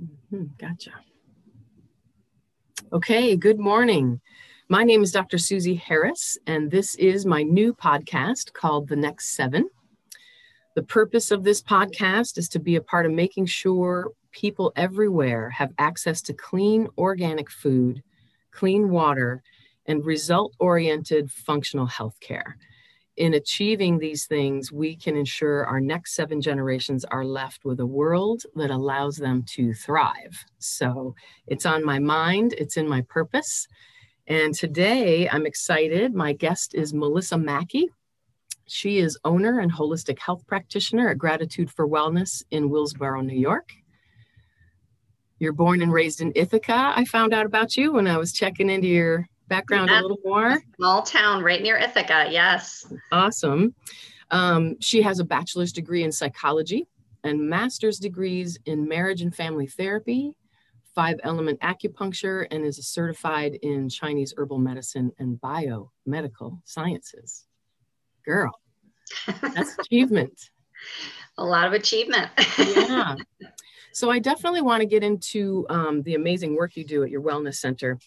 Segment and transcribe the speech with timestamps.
[0.00, 0.44] Mm-hmm.
[0.58, 0.92] Gotcha.
[2.92, 4.20] Okay, good morning.
[4.68, 5.38] My name is Dr.
[5.38, 9.70] Susie Harris, and this is my new podcast called The Next Seven.
[10.74, 15.48] The purpose of this podcast is to be a part of making sure people everywhere
[15.50, 18.02] have access to clean organic food,
[18.50, 19.42] clean water,
[19.86, 22.58] and result oriented functional health care.
[23.16, 27.86] In achieving these things, we can ensure our next seven generations are left with a
[27.86, 30.44] world that allows them to thrive.
[30.58, 31.14] So
[31.46, 33.66] it's on my mind, it's in my purpose.
[34.26, 36.14] And today I'm excited.
[36.14, 37.88] My guest is Melissa Mackey.
[38.66, 43.72] She is owner and holistic health practitioner at Gratitude for Wellness in Willsboro, New York.
[45.38, 46.92] You're born and raised in Ithaca.
[46.96, 50.00] I found out about you when I was checking into your background yeah.
[50.00, 50.62] a little more.
[50.76, 52.92] Small town right near Ithaca, yes.
[53.12, 53.74] Awesome.
[54.30, 56.86] Um, she has a bachelor's degree in psychology
[57.24, 60.34] and master's degrees in marriage and family therapy,
[60.94, 67.46] five element acupuncture, and is certified in Chinese herbal medicine and biomedical sciences.
[68.24, 68.58] Girl,
[69.40, 70.50] that's achievement.
[71.38, 72.30] A lot of achievement.
[72.58, 73.16] yeah.
[73.92, 77.22] So I definitely want to get into um, the amazing work you do at your
[77.22, 77.98] wellness center.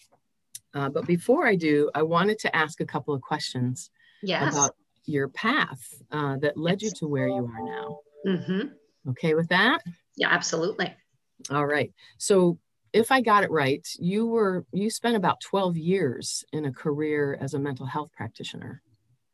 [0.74, 3.90] Uh, but before I do, I wanted to ask a couple of questions
[4.22, 4.52] yes.
[4.52, 5.82] about your path
[6.12, 7.98] uh, that led you to where you are now.
[8.26, 9.10] Mm-hmm.
[9.10, 9.80] Okay with that?
[10.16, 10.94] Yeah, absolutely.
[11.50, 11.92] All right.
[12.18, 12.58] So
[12.92, 17.38] if I got it right, you were you spent about 12 years in a career
[17.40, 18.82] as a mental health practitioner.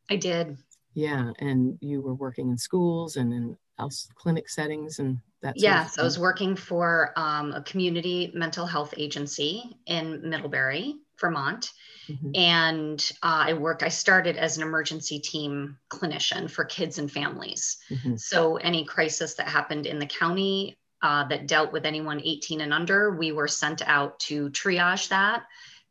[0.09, 0.57] I did.
[0.93, 5.53] Yeah, and you were working in schools and in else clinic settings and that.
[5.57, 11.71] Yes, I was working for um, a community mental health agency in Middlebury, Vermont,
[12.07, 12.31] mm-hmm.
[12.35, 13.83] and uh, I worked.
[13.83, 17.77] I started as an emergency team clinician for kids and families.
[17.89, 18.15] Mm-hmm.
[18.15, 22.73] So any crisis that happened in the county uh, that dealt with anyone 18 and
[22.73, 25.43] under, we were sent out to triage that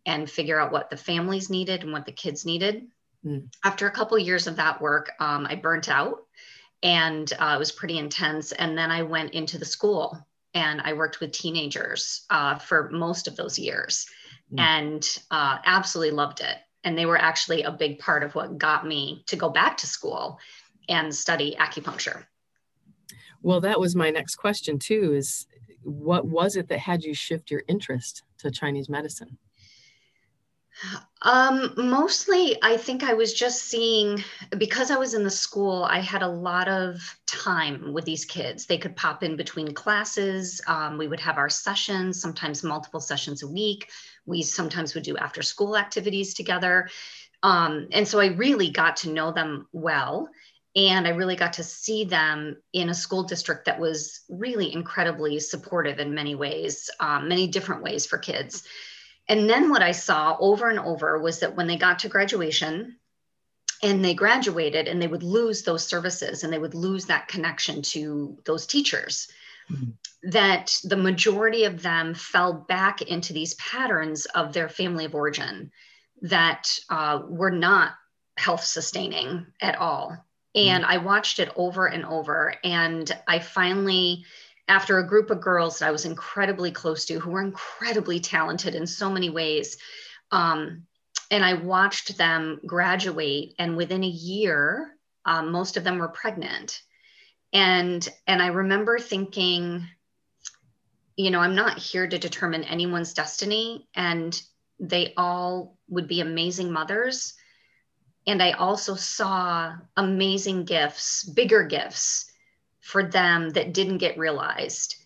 [0.05, 2.87] and figure out what the families needed and what the kids needed
[3.27, 3.49] Mm.
[3.65, 6.25] After a couple years of that work, um, I burnt out
[6.83, 8.53] and uh, it was pretty intense.
[8.53, 13.27] And then I went into the school and I worked with teenagers uh, for most
[13.27, 14.07] of those years
[14.52, 14.61] mm.
[14.61, 16.57] and uh, absolutely loved it.
[16.84, 19.86] And they were actually a big part of what got me to go back to
[19.86, 20.39] school
[20.89, 22.24] and study acupuncture.
[23.42, 25.46] Well, that was my next question too is
[25.83, 29.39] what was it that had you shift your interest to Chinese medicine?
[31.23, 34.23] Um, mostly, I think I was just seeing
[34.58, 38.67] because I was in the school, I had a lot of time with these kids.
[38.67, 40.61] They could pop in between classes.
[40.67, 43.89] Um, we would have our sessions, sometimes multiple sessions a week.
[44.27, 46.91] We sometimes would do after school activities together.
[47.42, 50.29] Um, and so I really got to know them well.
[50.75, 55.41] And I really got to see them in a school district that was really incredibly
[55.41, 58.63] supportive in many ways, um, many different ways for kids.
[59.29, 62.97] And then what I saw over and over was that when they got to graduation
[63.83, 67.83] and they graduated and they would lose those services and they would lose that connection
[67.83, 69.29] to those teachers.
[70.23, 75.71] That the majority of them fell back into these patterns of their family of origin
[76.23, 77.93] that uh, were not
[78.37, 80.17] health sustaining at all.
[80.55, 82.55] And I watched it over and over.
[82.65, 84.25] And I finally,
[84.69, 88.75] after a group of girls that I was incredibly close to who were incredibly talented
[88.75, 89.77] in so many ways.
[90.33, 90.87] Um,
[91.31, 96.81] and I watched them graduate, and within a year, um, most of them were pregnant.
[97.56, 99.86] And, and I remember thinking,
[101.17, 104.40] you know, I'm not here to determine anyone's destiny, and
[104.78, 107.34] they all would be amazing mothers.
[108.27, 112.30] And I also saw amazing gifts, bigger gifts
[112.80, 114.96] for them that didn't get realized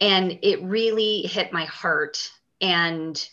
[0.00, 2.30] and it really hit my heart
[2.60, 3.28] and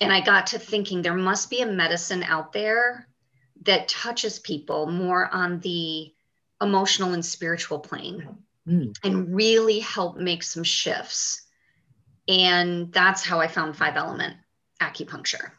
[0.00, 3.08] and i got to thinking there must be a medicine out there
[3.62, 6.13] that touches people more on the
[6.64, 8.36] emotional and spiritual plane
[8.66, 8.94] mm.
[9.04, 11.42] and really help make some shifts
[12.26, 14.36] and that's how i found five element
[14.80, 15.50] acupuncture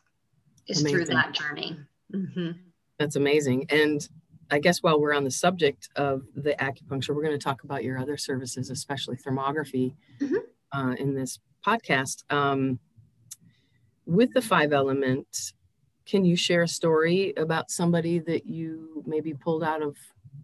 [0.68, 0.98] is amazing.
[0.98, 1.78] through that journey
[2.14, 2.52] mm-hmm.
[3.00, 4.10] that's amazing and
[4.52, 7.84] I guess while we're on the subject of the acupuncture, we're going to talk about
[7.84, 10.36] your other services, especially thermography, mm-hmm.
[10.72, 12.32] uh, in this podcast.
[12.32, 12.80] Um,
[14.06, 15.54] with the five element,
[16.06, 19.98] can you share a story about somebody that you maybe pulled out of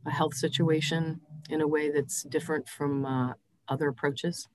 [0.05, 3.33] a health situation in a way that's different from uh,
[3.67, 4.47] other approaches?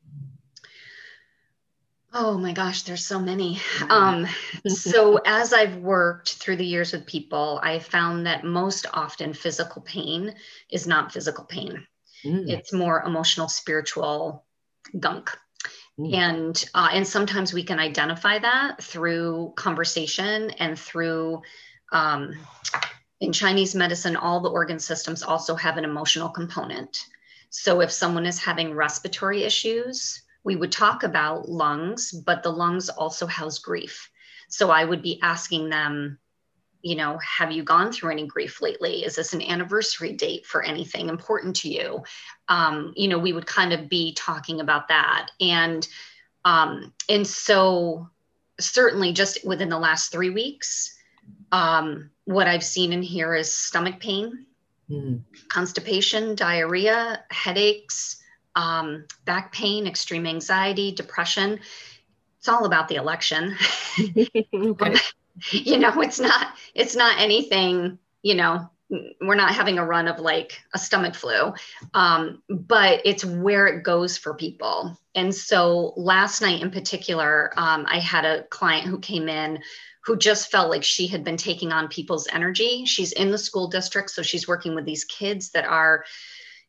[2.18, 3.60] Oh my gosh, there's so many.
[3.90, 4.26] Um,
[4.66, 9.82] so, as I've worked through the years with people, I found that most often physical
[9.82, 10.34] pain
[10.70, 11.86] is not physical pain,
[12.24, 12.48] mm.
[12.48, 14.46] it's more emotional, spiritual
[14.98, 15.36] gunk.
[15.98, 16.14] Mm.
[16.14, 21.42] And uh, and sometimes we can identify that through conversation and through
[21.92, 22.34] um,
[23.20, 27.06] in Chinese medicine, all the organ systems also have an emotional component.
[27.50, 32.88] So if someone is having respiratory issues, we would talk about lungs, but the lungs
[32.88, 34.10] also house grief.
[34.48, 36.18] So I would be asking them,
[36.82, 39.04] you know, have you gone through any grief lately?
[39.04, 42.04] Is this an anniversary date for anything important to you?
[42.48, 45.30] Um, you know, we would kind of be talking about that.
[45.40, 45.86] And
[46.44, 48.08] um, and so
[48.60, 50.96] certainly just within the last three weeks,
[51.50, 54.46] um, what I've seen in here is stomach pain,
[54.90, 55.20] mm.
[55.48, 58.22] constipation, diarrhea, headaches,
[58.54, 61.60] um, back pain, extreme anxiety, depression.
[62.38, 63.56] It's all about the election.
[63.98, 64.96] okay.
[65.50, 68.68] you know, it's not it's not anything, you know,
[69.20, 71.52] we're not having a run of like a stomach flu
[71.94, 77.84] um, but it's where it goes for people and so last night in particular um,
[77.88, 79.58] i had a client who came in
[80.06, 82.84] who just felt like she had been taking on people's energy.
[82.84, 86.04] She's in the school district, so she's working with these kids that are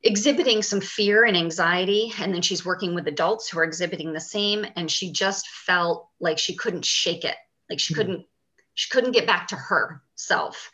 [0.01, 2.11] exhibiting some fear and anxiety.
[2.19, 4.65] And then she's working with adults who are exhibiting the same.
[4.75, 7.35] And she just felt like she couldn't shake it,
[7.69, 8.01] like she mm-hmm.
[8.01, 8.25] couldn't,
[8.73, 10.71] she couldn't get back to herself.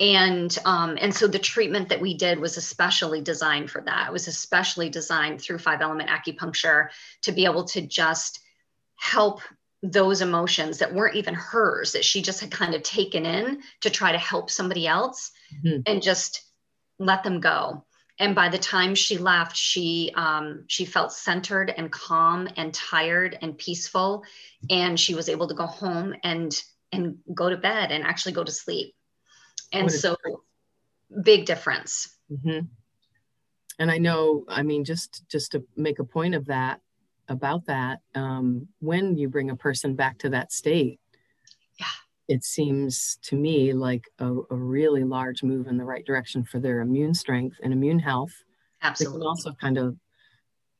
[0.00, 4.08] And um, and so the treatment that we did was especially designed for that.
[4.08, 6.88] It was especially designed through five element acupuncture
[7.22, 8.40] to be able to just
[8.96, 9.40] help
[9.84, 13.90] those emotions that weren't even hers that she just had kind of taken in to
[13.90, 15.30] try to help somebody else
[15.62, 15.80] mm-hmm.
[15.84, 16.42] and just
[16.98, 17.84] let them go.
[18.18, 23.36] And by the time she left she um, she felt centered and calm and tired
[23.42, 24.24] and peaceful.
[24.70, 26.50] And she was able to go home and
[26.90, 28.94] and go to bed and actually go to sleep.
[29.70, 30.16] And so
[31.22, 32.16] big difference.
[32.32, 32.66] Mm-hmm.
[33.78, 36.80] and i know i mean just just to make a point of that
[37.28, 41.00] about that um, when you bring a person back to that state
[41.78, 41.86] yeah.
[42.28, 46.58] it seems to me like a, a, really large move in the right direction for
[46.58, 48.32] their immune strength and immune health.
[48.82, 49.96] Absolutely it can also kind of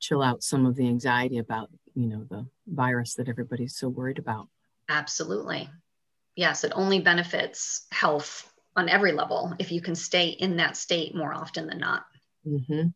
[0.01, 4.19] chill out some of the anxiety about you know the virus that everybody's so worried
[4.19, 4.49] about.
[4.89, 5.69] Absolutely.
[6.37, 11.15] Yes it only benefits health on every level if you can stay in that state
[11.15, 12.05] more often than not.
[12.47, 12.89] Mm-hmm.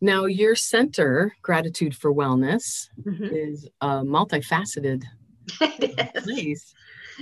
[0.00, 3.24] Now, your center, Gratitude for Wellness, mm-hmm.
[3.24, 5.04] is a multifaceted
[6.22, 6.74] place.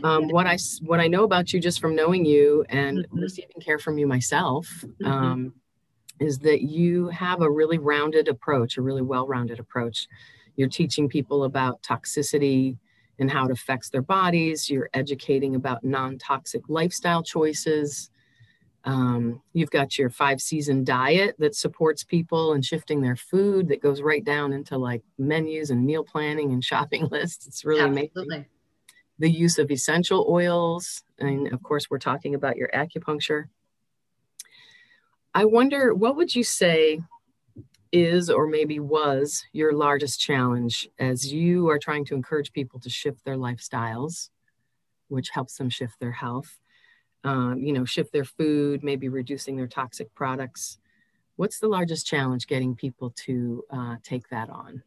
[0.05, 3.19] Um, what I what I know about you just from knowing you and mm-hmm.
[3.19, 5.07] receiving care from you myself mm-hmm.
[5.07, 5.55] um,
[6.21, 10.07] is that you have a really rounded approach, a really well-rounded approach.
[10.57, 12.77] You're teaching people about toxicity
[13.19, 14.69] and how it affects their bodies.
[14.69, 18.11] You're educating about non-toxic lifestyle choices.
[18.87, 23.83] Um, you've got your five season diet that supports people and shifting their food that
[23.83, 27.47] goes right down into like menus and meal planning and shopping lists.
[27.49, 28.23] It's really Absolutely.
[28.23, 28.47] amazing.
[29.19, 31.03] The use of essential oils.
[31.19, 33.47] And of course, we're talking about your acupuncture.
[35.35, 37.01] I wonder, what would you say
[37.93, 42.91] is or maybe was your largest challenge as you are trying to encourage people to
[42.91, 44.31] shift their lifestyles,
[45.09, 46.61] which helps them shift their health?
[47.27, 50.79] Um, you know, shift their food, maybe reducing their toxic products.
[51.35, 54.83] What's the largest challenge getting people to uh, take that on?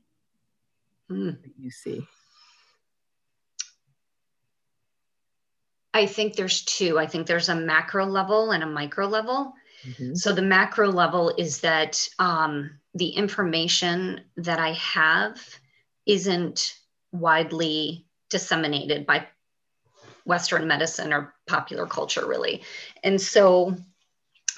[1.11, 1.37] Mm.
[1.59, 2.07] You see.
[5.93, 6.97] I think there's two.
[6.97, 9.53] I think there's a macro level and a micro level.
[9.85, 10.15] Mm-hmm.
[10.15, 15.39] So the macro level is that um, the information that I have
[16.05, 16.75] isn't
[17.11, 19.27] widely disseminated by
[20.25, 22.61] Western medicine or popular culture, really.
[23.03, 23.75] And so,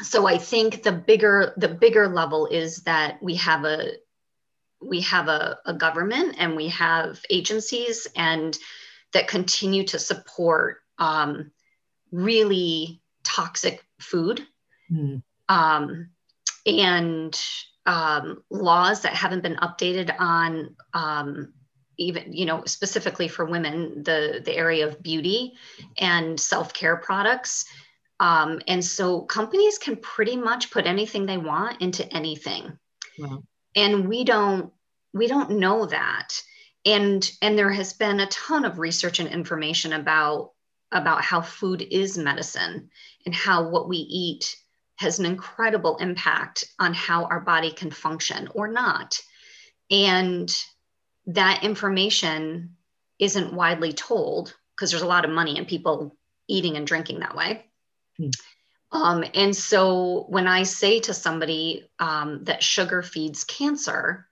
[0.01, 3.93] so I think the bigger the bigger level is that we have a
[4.81, 8.57] we have a, a government and we have agencies and
[9.13, 11.51] that continue to support um,
[12.11, 14.41] really toxic food
[14.91, 15.21] mm.
[15.49, 16.09] um,
[16.65, 17.39] and
[17.85, 21.53] um, laws that haven't been updated on um,
[22.01, 25.53] even you know specifically for women the the area of beauty
[25.97, 27.65] and self-care products.
[28.19, 32.77] Um, and so companies can pretty much put anything they want into anything.
[33.19, 33.43] Wow.
[33.75, 34.71] and we don't
[35.13, 36.41] we don't know that.
[36.85, 40.51] And and there has been a ton of research and information about
[40.91, 42.89] about how food is medicine
[43.25, 44.55] and how what we eat
[44.97, 49.19] has an incredible impact on how our body can function or not.
[49.89, 50.49] And
[51.35, 52.75] that information
[53.19, 57.35] isn't widely told because there's a lot of money in people eating and drinking that
[57.35, 57.65] way.
[58.17, 58.29] Hmm.
[58.91, 64.27] Um, and so when I say to somebody um, that sugar feeds cancer,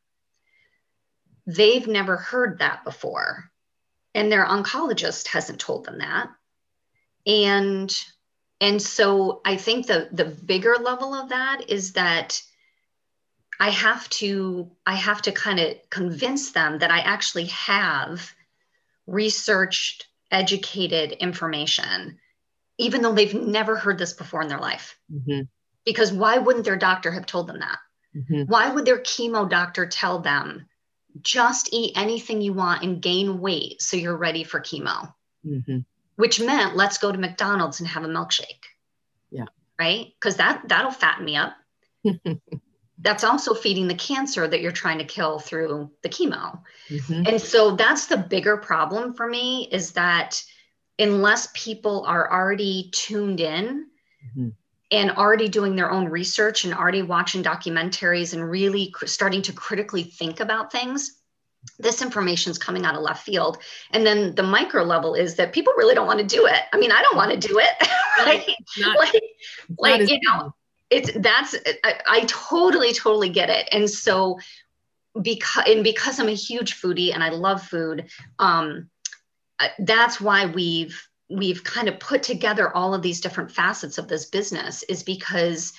[1.47, 3.51] they've never heard that before.
[4.13, 6.29] And their oncologist hasn't told them that.
[7.25, 7.95] And
[8.61, 12.41] and so I think the the bigger level of that is that
[13.59, 18.33] I have to I have to kind of convince them that I actually have
[19.05, 22.19] researched, educated information,
[22.77, 24.97] even though they've never heard this before in their life.
[25.11, 25.41] Mm-hmm.
[25.85, 27.79] Because why wouldn't their doctor have told them that?
[28.15, 28.43] Mm-hmm.
[28.43, 30.67] Why would their chemo doctor tell them
[31.21, 35.13] just eat anything you want and gain weight so you're ready for chemo?
[35.45, 35.79] Mm-hmm.
[36.15, 38.63] Which meant let's go to McDonald's and have a milkshake.
[39.31, 39.45] Yeah.
[39.77, 40.07] Right?
[40.19, 41.53] Because that that'll fatten me up.
[43.01, 46.59] that's also feeding the cancer that you're trying to kill through the chemo.
[46.89, 47.23] Mm-hmm.
[47.27, 50.43] And so that's the bigger problem for me is that
[50.97, 53.87] unless people are already tuned in
[54.25, 54.49] mm-hmm.
[54.91, 59.53] and already doing their own research and already watching documentaries and really cr- starting to
[59.53, 61.19] critically think about things,
[61.77, 63.59] this information is coming out of left field.
[63.91, 66.61] And then the micro level is that people really don't want to do it.
[66.73, 67.87] I mean, I don't want to do it.
[68.19, 68.49] right?
[68.77, 69.21] Not, like,
[69.77, 70.53] like you know,
[70.89, 73.69] it's that's I, I totally totally get it.
[73.71, 74.39] And so
[75.19, 78.89] because and because i'm a huge foodie and i love food um
[79.79, 84.25] that's why we've we've kind of put together all of these different facets of this
[84.25, 85.73] business is because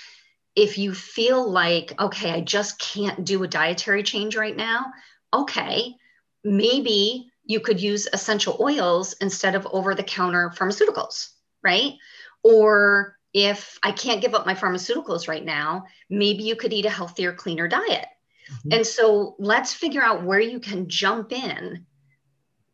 [0.56, 4.86] if you feel like okay i just can't do a dietary change right now
[5.32, 5.94] okay
[6.42, 11.28] maybe you could use essential oils instead of over the counter pharmaceuticals
[11.62, 11.94] right?
[12.42, 16.90] Or if I can't give up my pharmaceuticals right now, maybe you could eat a
[16.90, 18.06] healthier, cleaner diet.
[18.50, 18.72] Mm-hmm.
[18.72, 21.86] And so let's figure out where you can jump in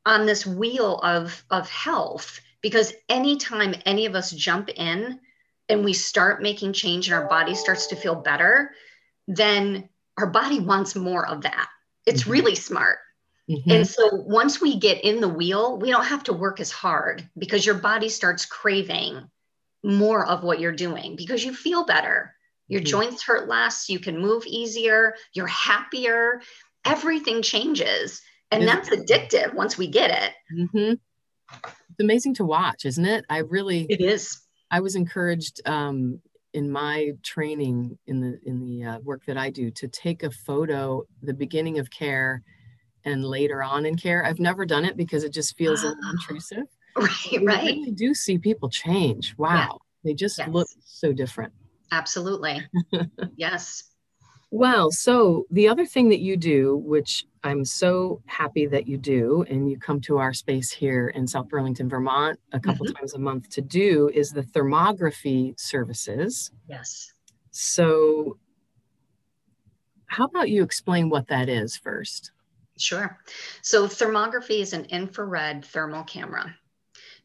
[0.07, 2.41] on this wheel of, of health.
[2.63, 5.21] Because anytime any of us jump in
[5.69, 8.73] and we start making change and our body starts to feel better,
[9.29, 11.69] then our body wants more of that.
[12.07, 12.33] It's mm-hmm.
[12.33, 12.99] really smart.
[13.51, 13.71] Mm-hmm.
[13.71, 17.29] And so once we get in the wheel, we don't have to work as hard
[17.39, 19.29] because your body starts craving
[19.87, 22.35] more of what you're doing because you feel better.
[22.69, 22.89] Your mm-hmm.
[22.89, 26.43] joints hurt less, you can move easier, you're happier,
[26.85, 28.21] everything changes.
[28.51, 30.33] And that's addictive once we get it.
[30.57, 30.95] Mm-hmm.
[31.65, 33.25] It's amazing to watch, isn't it?
[33.29, 34.41] I really, it is.
[34.71, 36.21] I was encouraged um,
[36.53, 40.31] in my training in the in the uh, work that I do to take a
[40.31, 42.43] photo the beginning of care
[43.05, 44.25] and later on in care.
[44.25, 45.95] I've never done it because it just feels ah.
[46.11, 46.67] intrusive.
[47.33, 47.59] Right, right.
[47.59, 49.35] I really do see people change.
[49.37, 49.55] Wow.
[49.55, 49.69] Yeah.
[50.05, 50.49] They just yes.
[50.49, 51.53] look so different.
[51.93, 52.67] Absolutely.
[53.37, 53.91] yes.
[54.51, 59.45] Well, so the other thing that you do, which I'm so happy that you do,
[59.51, 62.95] and you come to our space here in South Burlington, Vermont, a couple mm-hmm.
[62.95, 66.53] times a month to do, is the thermography services.
[66.69, 67.13] Yes.
[67.51, 68.39] So,
[70.07, 72.31] how about you explain what that is first?
[72.79, 73.19] Sure.
[73.63, 76.55] So, thermography is an infrared thermal camera.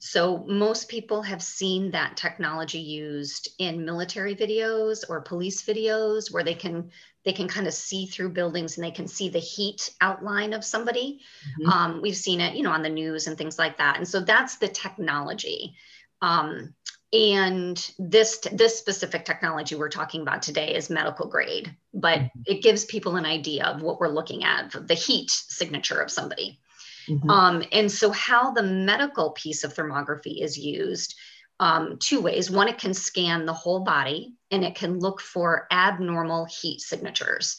[0.03, 6.43] So most people have seen that technology used in military videos or police videos where
[6.43, 6.89] they can
[7.23, 10.65] they can kind of see through buildings and they can see the heat outline of
[10.65, 11.21] somebody.
[11.51, 11.69] Mm-hmm.
[11.69, 13.97] Um, we've seen it, you know, on the news and things like that.
[13.97, 15.75] And so that's the technology.
[16.19, 16.73] Um,
[17.13, 22.41] and this this specific technology we're talking about today is medical grade, but mm-hmm.
[22.47, 26.59] it gives people an idea of what we're looking at, the heat signature of somebody.
[27.07, 27.29] Mm-hmm.
[27.29, 31.15] Um, and so, how the medical piece of thermography is used
[31.59, 32.49] um, two ways.
[32.49, 37.57] One, it can scan the whole body and it can look for abnormal heat signatures.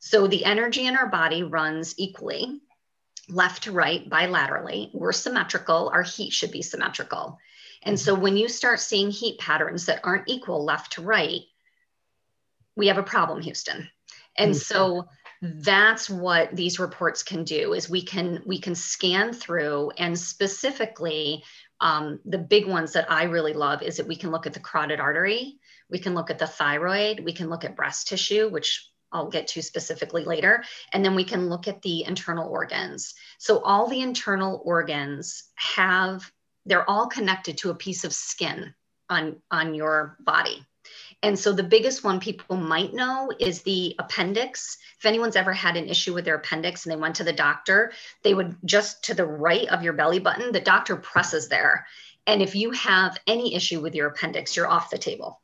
[0.00, 2.60] So, the energy in our body runs equally,
[3.28, 4.90] left to right, bilaterally.
[4.92, 7.38] We're symmetrical, our heat should be symmetrical.
[7.82, 11.42] And so, when you start seeing heat patterns that aren't equal left to right,
[12.76, 13.88] we have a problem, Houston.
[14.36, 14.58] And mm-hmm.
[14.58, 15.08] so,
[15.44, 21.44] that's what these reports can do is we can we can scan through and specifically
[21.80, 24.60] um, the big ones that i really love is that we can look at the
[24.60, 25.58] carotid artery
[25.90, 29.46] we can look at the thyroid we can look at breast tissue which I'll get
[29.48, 30.64] to specifically later.
[30.92, 33.14] And then we can look at the internal organs.
[33.38, 36.28] So, all the internal organs have,
[36.66, 38.74] they're all connected to a piece of skin
[39.08, 40.66] on, on your body.
[41.24, 44.76] And so the biggest one people might know is the appendix.
[44.98, 47.92] If anyone's ever had an issue with their appendix and they went to the doctor,
[48.22, 51.86] they would just to the right of your belly button, the doctor presses there.
[52.26, 55.40] And if you have any issue with your appendix, you're off the table.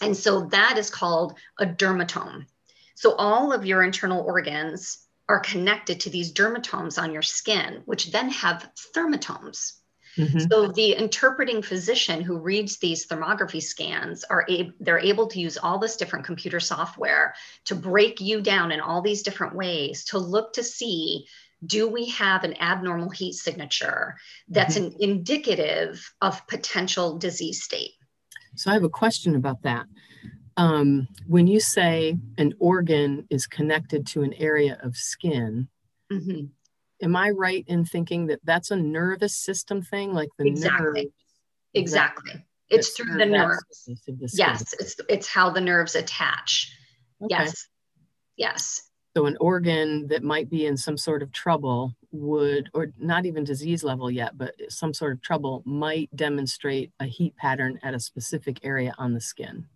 [0.00, 2.46] And so that is called a dermatome.
[2.94, 8.12] So all of your internal organs are connected to these dermatomes on your skin, which
[8.12, 8.66] then have
[8.96, 9.74] thermatomes.
[10.18, 10.40] Mm-hmm.
[10.50, 15.56] So the interpreting physician who reads these thermography scans are able they're able to use
[15.56, 17.34] all this different computer software
[17.66, 21.26] to break you down in all these different ways to look to see
[21.64, 24.16] do we have an abnormal heat signature
[24.48, 24.86] that's mm-hmm.
[24.86, 27.92] an indicative of potential disease state
[28.54, 29.86] so i have a question about that
[30.58, 35.68] um, when you say an organ is connected to an area of skin
[36.12, 36.46] mm-hmm
[37.02, 41.14] am I right in thinking that that's a nervous system thing, like the exactly, nerves,
[41.74, 42.44] exactly.
[42.70, 43.88] It's through the nerves.
[44.32, 46.74] Yes, it's it's how the nerves attach.
[47.22, 47.34] Okay.
[47.34, 47.66] Yes,
[48.36, 48.82] yes.
[49.14, 53.44] So an organ that might be in some sort of trouble would, or not even
[53.44, 58.00] disease level yet, but some sort of trouble might demonstrate a heat pattern at a
[58.00, 59.66] specific area on the skin.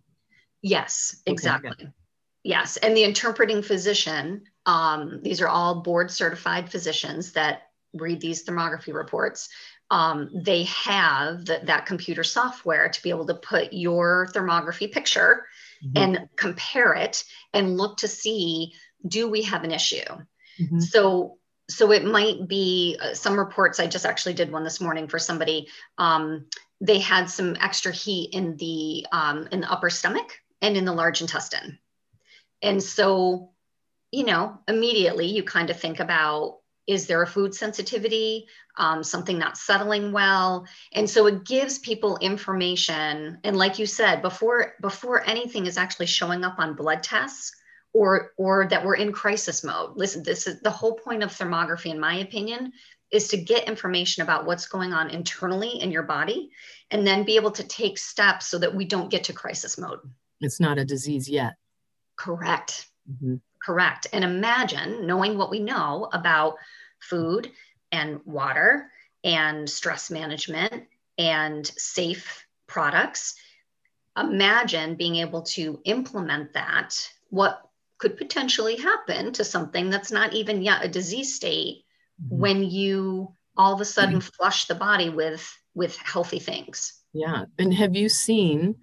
[0.63, 1.69] Yes, exactly.
[1.69, 1.87] Okay,
[2.43, 7.63] Yes, and the interpreting physician, um, these are all board certified physicians that
[7.93, 9.49] read these thermography reports.
[9.89, 15.45] Um, they have the, that computer software to be able to put your thermography picture
[15.83, 15.97] mm-hmm.
[15.97, 18.73] and compare it and look to see
[19.07, 20.05] do we have an issue.
[20.59, 20.79] Mm-hmm.
[20.79, 21.37] So
[21.69, 23.79] so it might be uh, some reports.
[23.79, 25.67] I just actually did one this morning for somebody.
[25.97, 26.45] Um,
[26.79, 30.93] they had some extra heat in the um, in the upper stomach and in the
[30.93, 31.77] large intestine
[32.61, 33.51] and so,
[34.11, 38.47] you know, immediately you kind of think about is there a food sensitivity,
[38.77, 40.65] um, something not settling well?
[40.93, 43.39] And so it gives people information.
[43.43, 47.51] And like you said, before before anything is actually showing up on blood tests
[47.93, 49.97] or or that we're in crisis mode.
[49.97, 52.71] Listen, this is the whole point of thermography, in my opinion,
[53.11, 56.51] is to get information about what's going on internally in your body
[56.91, 59.99] and then be able to take steps so that we don't get to crisis mode.
[60.39, 61.55] It's not a disease yet.
[62.17, 62.87] Correct.
[63.09, 63.35] Mm-hmm.
[63.63, 64.07] Correct.
[64.13, 66.55] And imagine knowing what we know about
[66.99, 67.51] food
[67.91, 68.91] and water
[69.23, 70.85] and stress management
[71.17, 73.35] and safe products.
[74.17, 77.61] Imagine being able to implement that, what
[77.97, 81.83] could potentially happen to something that's not even yet a disease state
[82.23, 82.37] mm-hmm.
[82.37, 84.29] when you all of a sudden mm-hmm.
[84.37, 86.93] flush the body with with healthy things.
[87.13, 87.45] Yeah.
[87.57, 88.75] And have you seen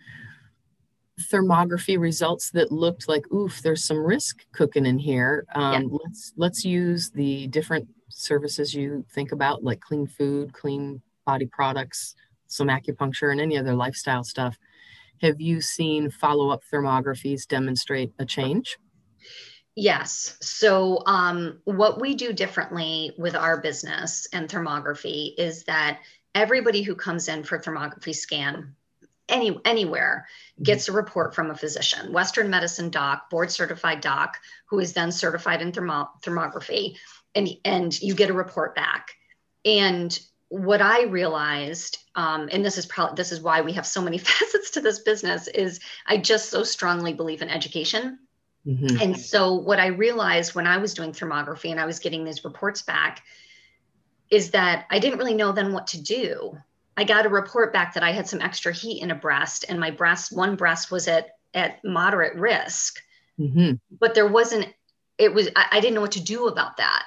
[1.20, 5.44] thermography results that looked like, oof, there's some risk cooking in here.
[5.54, 5.98] Um, yeah.
[6.04, 12.14] Let's let's use the different services you think about, like clean food, clean body products,
[12.46, 14.58] some acupuncture, and any other lifestyle stuff.
[15.22, 18.76] Have you seen follow-up thermographies demonstrate a change?
[19.76, 20.36] Yes.
[20.40, 26.00] So, um, what we do differently with our business and thermography is that
[26.34, 28.74] everybody who comes in for thermography scan
[29.28, 30.64] any anywhere mm-hmm.
[30.64, 35.10] gets a report from a physician western medicine doc board certified doc who is then
[35.10, 36.96] certified in thermo- thermography
[37.34, 39.12] and and you get a report back
[39.64, 44.00] and what i realized um, and this is probably this is why we have so
[44.00, 48.18] many facets to this business is i just so strongly believe in education
[48.66, 49.00] mm-hmm.
[49.00, 52.44] and so what i realized when i was doing thermography and i was getting these
[52.44, 53.22] reports back
[54.30, 56.56] is that i didn't really know then what to do
[56.96, 59.80] I got a report back that I had some extra heat in a breast, and
[59.80, 63.00] my breast, one breast was at at moderate risk.
[63.38, 63.74] Mm-hmm.
[63.98, 64.68] But there wasn't.
[65.18, 65.48] It was.
[65.56, 67.04] I, I, didn't know what to do about that,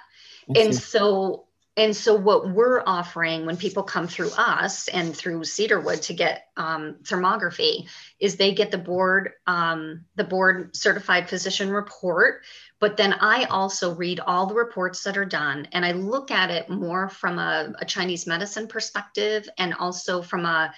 [0.55, 1.46] and so
[1.77, 6.47] and so what we're offering when people come through us and through cedarwood to get
[6.57, 7.87] um, thermography
[8.19, 12.41] is they get the board um, the board certified physician report
[12.79, 16.49] but then i also read all the reports that are done and i look at
[16.49, 20.73] it more from a, a chinese medicine perspective and also from a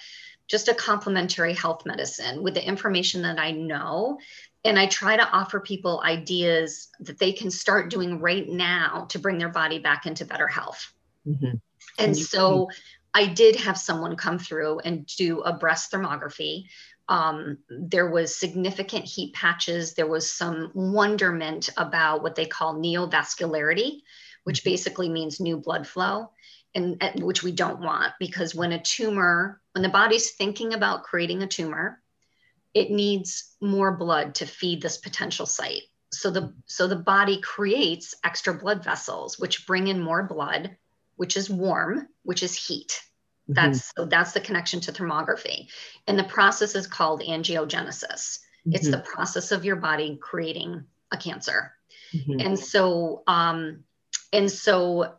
[0.46, 4.18] just a complementary health medicine with the information that i know
[4.64, 9.18] and I try to offer people ideas that they can start doing right now to
[9.18, 10.92] bring their body back into better health.
[11.26, 11.56] Mm-hmm.
[11.98, 12.68] And so
[13.14, 16.64] I did have someone come through and do a breast thermography.
[17.08, 19.94] Um, there was significant heat patches.
[19.94, 24.02] There was some wonderment about what they call neovascularity,
[24.44, 24.70] which mm-hmm.
[24.70, 26.30] basically means new blood flow,
[26.74, 31.02] and, and which we don't want because when a tumor, when the body's thinking about
[31.02, 32.00] creating a tumor,
[32.74, 38.14] it needs more blood to feed this potential site so the so the body creates
[38.24, 40.76] extra blood vessels which bring in more blood
[41.16, 43.02] which is warm which is heat
[43.48, 43.54] mm-hmm.
[43.54, 45.68] that's so that's the connection to thermography
[46.06, 48.74] and the process is called angiogenesis mm-hmm.
[48.74, 51.72] it's the process of your body creating a cancer
[52.14, 52.40] mm-hmm.
[52.40, 53.84] and so um
[54.32, 55.14] and so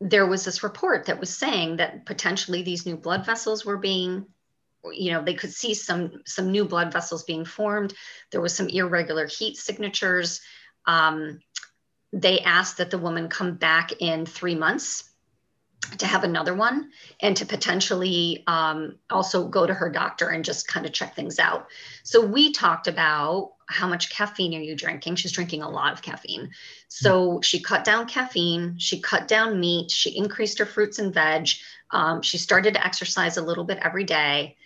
[0.00, 4.26] there was this report that was saying that potentially these new blood vessels were being
[4.92, 7.94] you know they could see some some new blood vessels being formed
[8.30, 10.40] there was some irregular heat signatures
[10.86, 11.40] um,
[12.12, 15.08] they asked that the woman come back in three months
[15.96, 20.68] to have another one and to potentially um, also go to her doctor and just
[20.68, 21.68] kind of check things out.
[22.02, 25.16] So we talked about how much caffeine are you drinking?
[25.16, 26.50] She's drinking a lot of caffeine.
[26.88, 31.48] So she cut down caffeine, she cut down meat, she increased her fruits and veg.
[31.90, 34.56] Um, she started to exercise a little bit every day.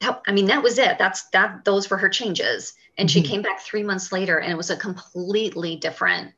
[0.00, 0.98] That, I mean, that was it.
[0.98, 1.64] That's that.
[1.64, 2.74] Those were her changes.
[2.98, 3.22] And mm-hmm.
[3.22, 6.32] she came back three months later, and it was a completely different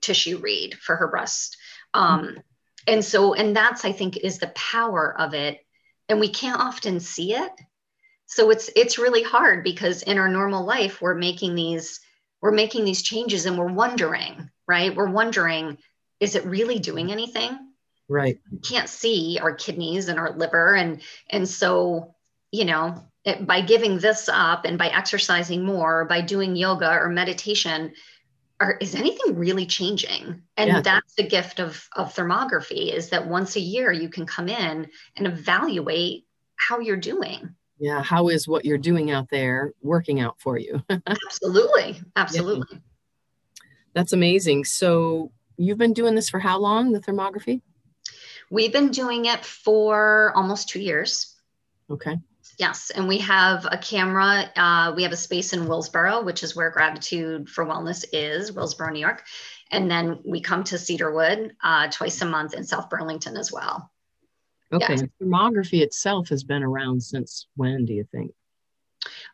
[0.00, 1.56] tissue read for her breast.
[1.94, 2.38] Um, mm-hmm.
[2.86, 5.64] And so, and that's I think is the power of it.
[6.08, 7.52] And we can't often see it
[8.28, 12.00] so it's it's really hard because in our normal life we're making these
[12.40, 15.78] we're making these changes and we're wondering right we're wondering
[16.20, 17.58] is it really doing anything
[18.06, 21.00] right we can't see our kidneys and our liver and
[21.30, 22.14] and so
[22.52, 27.08] you know it, by giving this up and by exercising more by doing yoga or
[27.08, 27.92] meditation
[28.60, 30.42] are, is anything really changing?
[30.56, 30.80] And yeah.
[30.80, 34.88] that's the gift of of thermography is that once a year you can come in
[35.16, 36.24] and evaluate
[36.56, 37.54] how you're doing.
[37.78, 40.82] Yeah how is what you're doing out there working out for you?
[40.90, 42.66] Absolutely absolutely.
[42.72, 42.78] Yeah.
[43.94, 44.64] that's amazing.
[44.64, 47.62] So you've been doing this for how long the thermography?
[48.50, 51.36] We've been doing it for almost two years.
[51.90, 52.16] Okay
[52.58, 56.54] yes and we have a camera uh, we have a space in willsboro which is
[56.54, 59.24] where gratitude for wellness is willsboro new york
[59.70, 63.90] and then we come to cedarwood uh, twice a month in south burlington as well
[64.72, 64.96] Okay.
[64.96, 65.04] Yes.
[65.20, 68.32] Thermography itself has been around since when, do you think?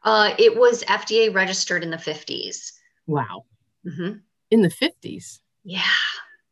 [0.02, 2.72] Uh, it was FDA registered in the 50s.
[3.06, 3.44] Wow.
[3.86, 4.18] Mm-hmm.
[4.50, 5.40] In the 50s?
[5.64, 5.82] Yeah.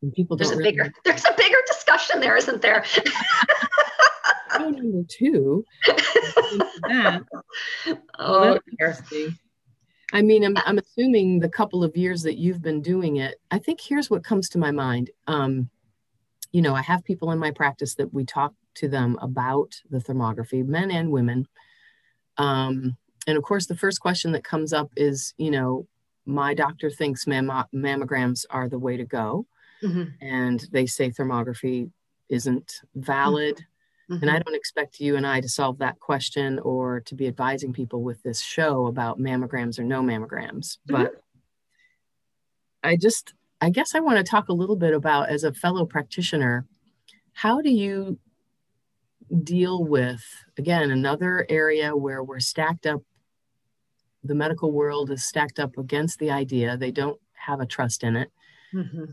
[0.01, 2.85] And people there's a really bigger there's a bigger discussion there, isn't there?
[4.55, 5.65] oh, number two.
[5.87, 7.23] that.
[8.19, 9.37] Oh, interesting.
[10.13, 13.59] I mean, I'm, I'm assuming the couple of years that you've been doing it, I
[13.59, 15.11] think here's what comes to my mind.
[15.27, 15.71] Um,
[16.53, 19.99] you know, I have people in my practice that we talk to them about the
[19.99, 21.49] thermography, men and women.
[22.37, 25.87] Um, and of course, the first question that comes up is, you know,
[26.27, 29.47] my doctor thinks mam- mammograms are the way to go.
[29.83, 30.25] Mm-hmm.
[30.25, 31.91] And they say thermography
[32.29, 33.57] isn't valid.
[33.57, 33.72] Mm-hmm.
[34.09, 37.73] And I don't expect you and I to solve that question or to be advising
[37.73, 40.77] people with this show about mammograms or no mammograms.
[40.91, 41.05] Mm-hmm.
[41.05, 41.23] But
[42.83, 45.87] I just, I guess I want to talk a little bit about, as a fellow
[45.87, 46.67] practitioner,
[47.33, 48.19] how do you
[49.43, 50.23] deal with,
[50.59, 53.01] again, another area where we're stacked up,
[54.23, 58.17] the medical world is stacked up against the idea, they don't have a trust in
[58.17, 58.31] it.
[58.75, 59.05] Mm-hmm.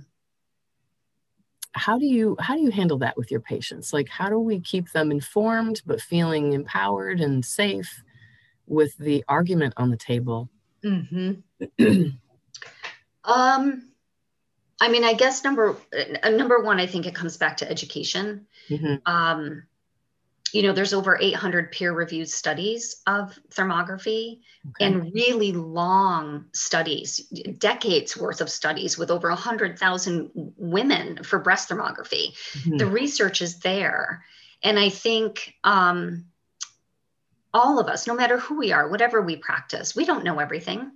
[1.73, 3.93] How do you how do you handle that with your patients?
[3.93, 8.03] Like how do we keep them informed but feeling empowered and safe
[8.65, 10.49] with the argument on the table?
[10.84, 12.10] Mm-hmm.
[13.23, 13.89] um
[14.82, 15.75] I mean, I guess number
[16.23, 18.47] uh, number one, I think it comes back to education.
[18.69, 18.95] Mm-hmm.
[19.05, 19.63] Um,
[20.52, 24.86] you know, there's over 800 peer-reviewed studies of thermography okay.
[24.86, 27.17] and really long studies,
[27.58, 32.36] decades worth of studies with over 100,000 women for breast thermography.
[32.54, 32.78] Mm-hmm.
[32.78, 34.23] The research is there,
[34.63, 36.25] and I think um,
[37.54, 40.91] all of us, no matter who we are, whatever we practice, we don't know everything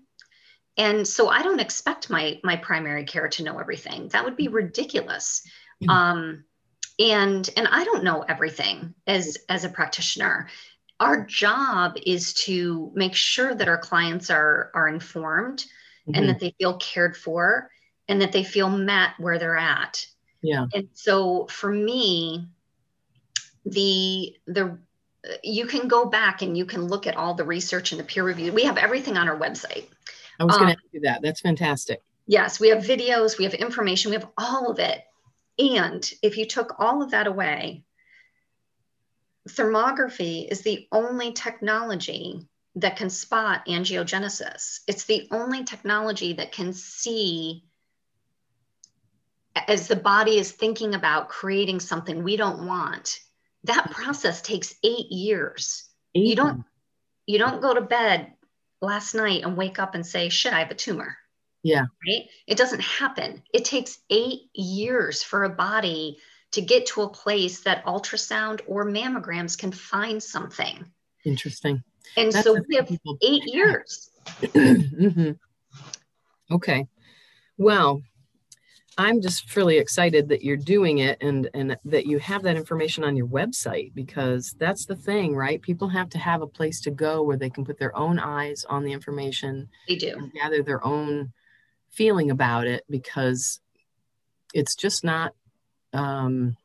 [0.77, 4.47] and so i don't expect my my primary care to know everything that would be
[4.47, 5.43] ridiculous
[5.81, 5.89] mm-hmm.
[5.89, 6.43] um,
[6.99, 10.47] and and i don't know everything as as a practitioner
[10.99, 15.65] our job is to make sure that our clients are are informed
[16.07, 16.15] mm-hmm.
[16.15, 17.69] and that they feel cared for
[18.07, 20.05] and that they feel met where they're at
[20.41, 22.47] yeah and so for me
[23.65, 24.77] the the
[25.41, 28.23] you can go back and you can look at all the research and the peer
[28.23, 29.85] review we have everything on our website
[30.39, 31.21] I was going to do that.
[31.21, 32.01] That's fantastic.
[32.25, 35.03] Yes, we have videos, we have information, we have all of it.
[35.59, 37.83] And if you took all of that away,
[39.47, 44.79] thermography is the only technology that can spot angiogenesis.
[44.87, 47.63] It's the only technology that can see
[49.67, 53.19] as the body is thinking about creating something we don't want.
[53.65, 55.87] That process takes eight years.
[56.15, 56.27] Eight.
[56.27, 56.63] You don't
[57.25, 58.33] you don't go to bed
[58.81, 61.15] last night and wake up and say, shit, I have a tumor.
[61.63, 61.85] Yeah.
[62.05, 62.27] Right.
[62.45, 63.41] It doesn't happen.
[63.53, 66.17] It takes eight years for a body
[66.51, 70.85] to get to a place that ultrasound or mammograms can find something.
[71.25, 71.81] Interesting.
[72.17, 72.89] And That's so we have
[73.23, 74.11] eight years.
[74.41, 75.31] mm-hmm.
[76.51, 76.87] Okay.
[77.57, 78.01] Well,
[78.97, 83.03] I'm just really excited that you're doing it and and that you have that information
[83.03, 85.61] on your website because that's the thing, right?
[85.61, 88.65] People have to have a place to go where they can put their own eyes
[88.69, 89.69] on the information.
[89.87, 90.29] They do.
[90.35, 91.33] gather their own
[91.93, 93.59] feeling about it because
[94.53, 95.33] it's just not
[95.93, 96.55] um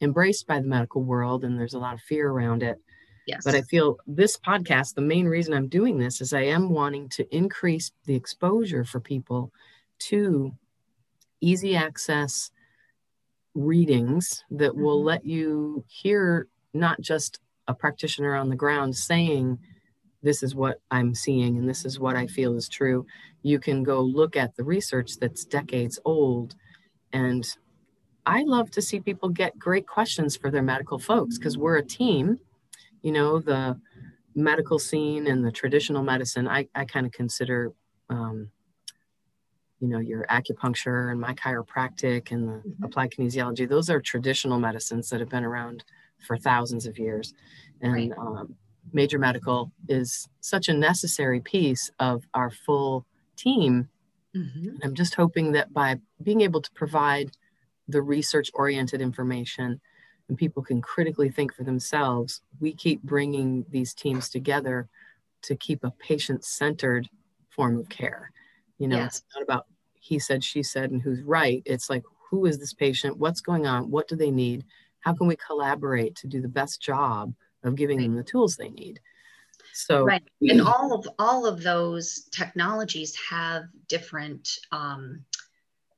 [0.00, 2.78] embraced by the medical world and there's a lot of fear around it.
[3.26, 3.42] Yes.
[3.44, 7.08] But I feel this podcast, the main reason I'm doing this is I am wanting
[7.10, 9.50] to increase the exposure for people
[10.00, 10.52] to
[11.40, 12.50] easy access
[13.54, 15.06] readings that will mm-hmm.
[15.06, 19.58] let you hear not just a practitioner on the ground saying,
[20.24, 23.06] This is what I'm seeing and this is what I feel is true.
[23.42, 26.56] You can go look at the research that's decades old.
[27.12, 27.46] And
[28.26, 31.84] I love to see people get great questions for their medical folks because we're a
[31.84, 32.38] team.
[33.02, 33.78] You know, the
[34.34, 37.72] medical scene and the traditional medicine, I, I kind of consider
[38.08, 38.50] um,
[39.84, 42.84] you know your acupuncture and my chiropractic and the mm-hmm.
[42.84, 45.84] applied kinesiology those are traditional medicines that have been around
[46.26, 47.34] for thousands of years
[47.82, 48.12] and right.
[48.18, 48.54] um,
[48.92, 53.88] major medical is such a necessary piece of our full team
[54.36, 54.76] mm-hmm.
[54.82, 57.30] i'm just hoping that by being able to provide
[57.88, 59.80] the research oriented information
[60.28, 64.88] and people can critically think for themselves we keep bringing these teams together
[65.42, 67.08] to keep a patient centered
[67.50, 68.30] form of care
[68.78, 69.18] you know yes.
[69.18, 69.66] it's not about
[70.04, 71.62] he said, she said, and who's right.
[71.64, 73.16] It's like, who is this patient?
[73.16, 73.90] What's going on?
[73.90, 74.64] What do they need?
[75.00, 77.32] How can we collaborate to do the best job
[77.64, 79.00] of giving them the tools they need?
[79.72, 85.24] So right, and all of all of those technologies have different um,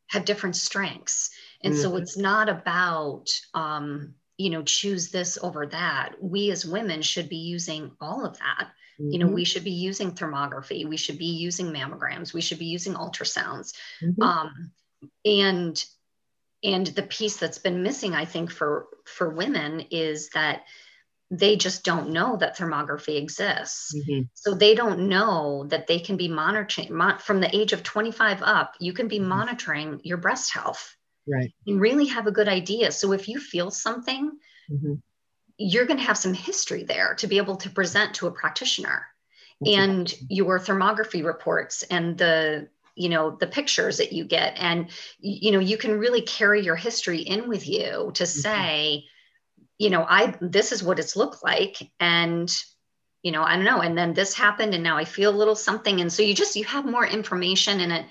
[0.08, 1.30] have different strengths,
[1.62, 1.82] and mm-hmm.
[1.82, 6.14] so it's not about um, you know choose this over that.
[6.20, 9.12] We as women should be using all of that Mm-hmm.
[9.12, 9.46] You know, we mm-hmm.
[9.46, 13.74] should be using thermography, we should be using mammograms, we should be using ultrasounds.
[14.02, 14.22] Mm-hmm.
[14.22, 14.70] Um,
[15.24, 15.84] and
[16.64, 20.64] and the piece that's been missing, I think, for for women is that
[21.30, 23.94] they just don't know that thermography exists.
[23.96, 24.22] Mm-hmm.
[24.34, 28.42] So they don't know that they can be monitoring mon- from the age of 25
[28.42, 29.28] up, you can be mm-hmm.
[29.28, 30.96] monitoring your breast health.
[31.28, 31.52] Right.
[31.66, 32.92] And really have a good idea.
[32.92, 34.30] So if you feel something,
[34.70, 34.94] mm-hmm
[35.58, 39.06] you're going to have some history there to be able to present to a practitioner
[39.64, 45.50] and your thermography reports and the you know the pictures that you get and you
[45.52, 48.26] know you can really carry your history in with you to mm-hmm.
[49.78, 52.54] You know i this is what it's looked like and
[53.22, 55.56] you know i don't know and then this happened and now i feel a little
[55.56, 58.06] something and so you just you have more information and it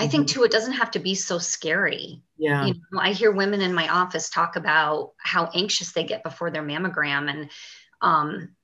[0.00, 0.40] I think mm-hmm.
[0.40, 2.22] too, it doesn't have to be so scary.
[2.36, 2.66] Yeah.
[2.66, 6.50] You know, I hear women in my office talk about how anxious they get before
[6.50, 7.30] their mammogram.
[7.30, 7.50] And
[8.00, 8.56] um,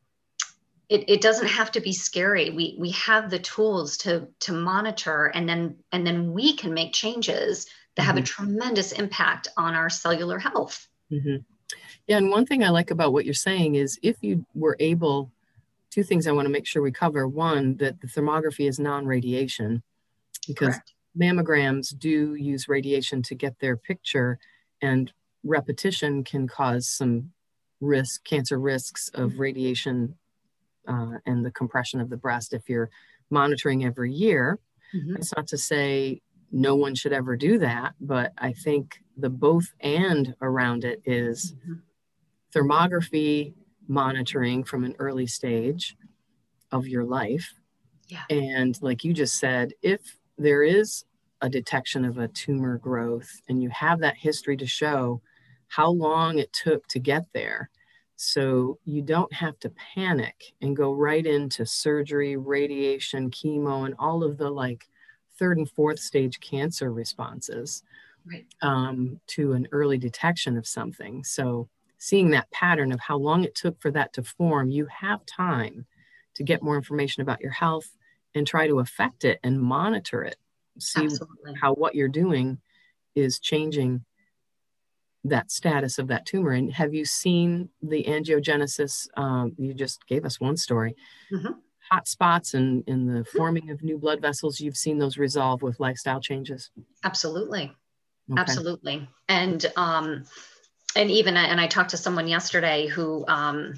[0.88, 2.50] it, it doesn't have to be scary.
[2.50, 6.92] We we have the tools to to monitor and then and then we can make
[6.92, 8.07] changes that mm-hmm.
[8.07, 8.24] have a mm-hmm.
[8.24, 10.88] tremendous impact on our cellular health.
[11.12, 11.37] Mm-hmm.
[12.11, 15.31] Yeah, and one thing I like about what you're saying is if you were able,
[15.90, 17.29] two things I want to make sure we cover.
[17.29, 19.85] One, that the thermography is non-radiation,
[20.49, 24.38] because Correct mammograms do use radiation to get their picture,
[24.83, 25.12] and
[25.44, 27.31] repetition can cause some
[27.81, 30.16] risk, cancer risks of radiation
[30.88, 32.90] uh, and the compression of the breast if you're
[33.31, 34.59] monitoring every year.
[34.94, 35.16] Mm-hmm.
[35.16, 39.73] It's not to say no one should ever do that, but I think the both
[39.81, 41.75] and around it is mm-hmm.
[42.55, 43.55] Thermography
[43.89, 45.97] monitoring from an early stage
[46.73, 47.53] of your life.
[48.09, 48.23] Yeah.
[48.31, 50.01] And like you just said, if
[50.39, 51.05] there is
[51.43, 55.21] a detection of a tumor growth and you have that history to show
[55.69, 57.71] how long it took to get there.
[58.17, 64.23] So you don't have to panic and go right into surgery, radiation, chemo, and all
[64.23, 64.89] of the like
[65.39, 67.83] third and fourth stage cancer responses
[68.27, 68.47] right.
[68.61, 71.25] um, to an early detection of something.
[71.25, 71.69] So
[72.01, 75.87] seeing that pattern of how long it took for that to form, you have time
[76.35, 77.97] to get more information about your health
[78.35, 80.37] and try to affect it and monitor it
[80.79, 81.55] see Absolutely.
[81.61, 82.59] how what you're doing
[83.15, 84.05] is changing
[85.25, 86.53] that status of that tumor.
[86.53, 89.09] And have you seen the angiogenesis?
[89.17, 90.97] Um, you just gave us one story.
[91.33, 91.53] Mm-hmm.
[91.91, 93.39] Hot spots and in, in the mm-hmm.
[93.39, 96.71] forming of new blood vessels, you've seen those resolve with lifestyle changes?
[97.05, 97.73] Absolutely.
[98.31, 98.41] Okay.
[98.41, 99.09] Absolutely.
[99.29, 100.25] And um,
[100.96, 103.74] and even and I talked to someone yesterday who um,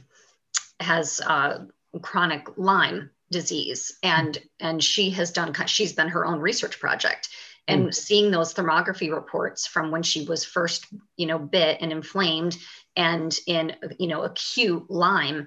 [0.81, 1.65] has uh,
[2.01, 7.31] chronic Lyme disease and and she has done she's been her own research project
[7.67, 7.95] and mm.
[7.95, 12.57] seeing those thermography reports from when she was first you know bit and inflamed
[12.97, 15.47] and in you know acute lyme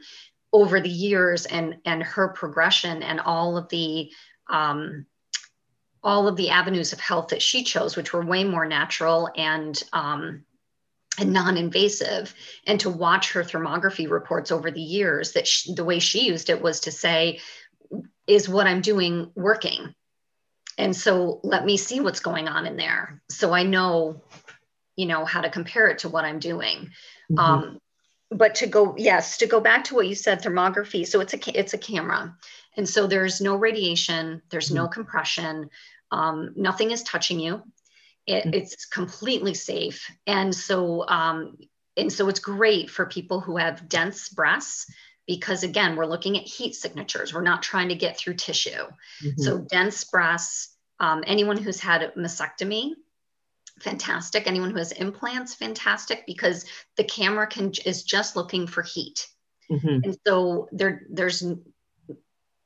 [0.51, 4.09] over the years and and her progression and all of the
[4.49, 5.05] um,
[6.03, 9.83] all of the avenues of health that she chose which were way more natural and
[9.93, 10.44] um,
[11.19, 12.33] and non-invasive
[12.67, 16.49] and to watch her thermography reports over the years that she, the way she used
[16.49, 17.39] it was to say
[18.27, 19.93] is what I'm doing working?
[20.77, 23.21] And so let me see what's going on in there.
[23.29, 24.21] So I know
[24.95, 26.89] you know how to compare it to what i'm doing
[27.31, 27.39] mm-hmm.
[27.39, 27.79] um,
[28.29, 31.59] but to go yes to go back to what you said thermography so it's a
[31.59, 32.35] it's a camera
[32.77, 34.77] and so there's no radiation there's mm-hmm.
[34.77, 35.69] no compression
[36.11, 37.61] um, nothing is touching you
[38.27, 38.53] it, mm-hmm.
[38.53, 41.57] it's completely safe and so um,
[41.97, 44.91] and so it's great for people who have dense breasts
[45.27, 49.41] because again we're looking at heat signatures we're not trying to get through tissue mm-hmm.
[49.41, 52.91] so dense breasts um, anyone who's had a mastectomy
[53.79, 54.47] fantastic.
[54.47, 56.65] Anyone who has implants, fantastic, because
[56.97, 59.27] the camera can is just looking for heat.
[59.69, 59.99] Mm-hmm.
[60.03, 61.43] And so there, there's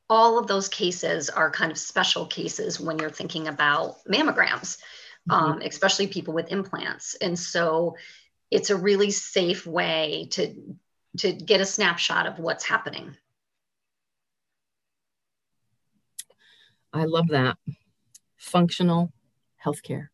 [0.10, 4.78] all of those cases are kind of special cases when you're thinking about mammograms.
[5.30, 7.15] Um, especially people with implants.
[7.15, 7.96] And so
[8.52, 10.56] it's a really safe way to
[11.18, 13.15] to get a snapshot of what's happening.
[16.94, 17.58] I love that.
[18.38, 19.12] Functional
[19.63, 20.08] healthcare.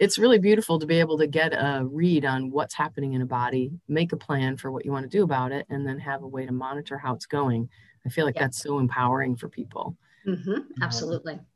[0.00, 3.26] it's really beautiful to be able to get a read on what's happening in a
[3.26, 6.22] body, make a plan for what you want to do about it, and then have
[6.22, 7.68] a way to monitor how it's going.
[8.04, 8.42] I feel like yeah.
[8.42, 9.96] that's so empowering for people.
[10.26, 10.50] Mm-hmm.
[10.50, 11.34] Um, Absolutely.
[11.34, 11.46] Um,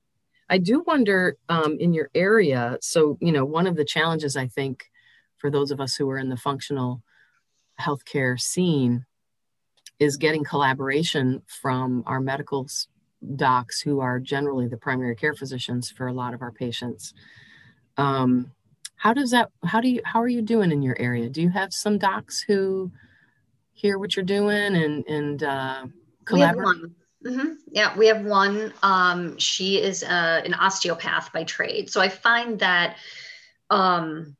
[0.51, 2.77] I do wonder um, in your area.
[2.83, 4.91] So, you know, one of the challenges I think
[5.39, 7.03] for those of us who are in the functional
[7.81, 9.07] healthcare scene
[10.01, 12.67] is getting collaboration from our medical
[13.37, 17.15] docs who are generally the primary care physicians for a lot of our patients.
[17.97, 18.51] Um,
[18.97, 21.29] how does that, how do you, how are you doing in your area?
[21.31, 22.91] Do you have some docs who
[23.73, 25.87] hear what you're doing and, and uh,
[26.25, 26.91] collaborate?
[27.27, 27.53] Mm-hmm.
[27.71, 28.73] Yeah, we have one.
[28.83, 31.91] Um, she is uh, an osteopath by trade.
[31.91, 32.97] So I find that
[33.69, 34.37] um,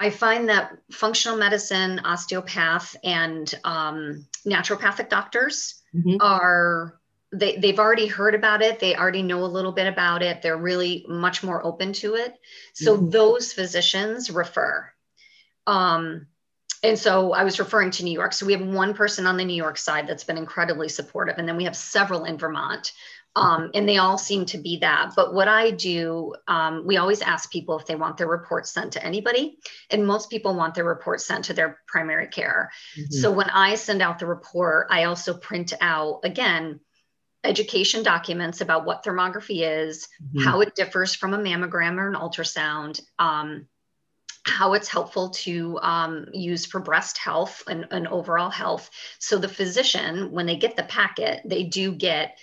[0.00, 6.16] I find that functional medicine, osteopath, and um, naturopathic doctors mm-hmm.
[6.20, 6.98] are
[7.32, 10.56] they, they've already heard about it they already know a little bit about it they're
[10.56, 12.34] really much more open to it
[12.74, 13.08] so mm-hmm.
[13.08, 14.86] those physicians refer
[15.66, 16.26] um,
[16.82, 19.44] and so i was referring to new york so we have one person on the
[19.44, 22.92] new york side that's been incredibly supportive and then we have several in vermont
[23.34, 27.22] um, and they all seem to be that but what i do um, we always
[27.22, 29.58] ask people if they want their report sent to anybody
[29.90, 33.10] and most people want their report sent to their primary care mm-hmm.
[33.10, 36.78] so when i send out the report i also print out again
[37.44, 40.44] education documents about what thermography is, mm-hmm.
[40.44, 43.66] how it differs from a mammogram or an ultrasound, um,
[44.44, 48.90] how it's helpful to um, use for breast health and, and, overall health.
[49.20, 52.38] So the physician, when they get the packet, they do get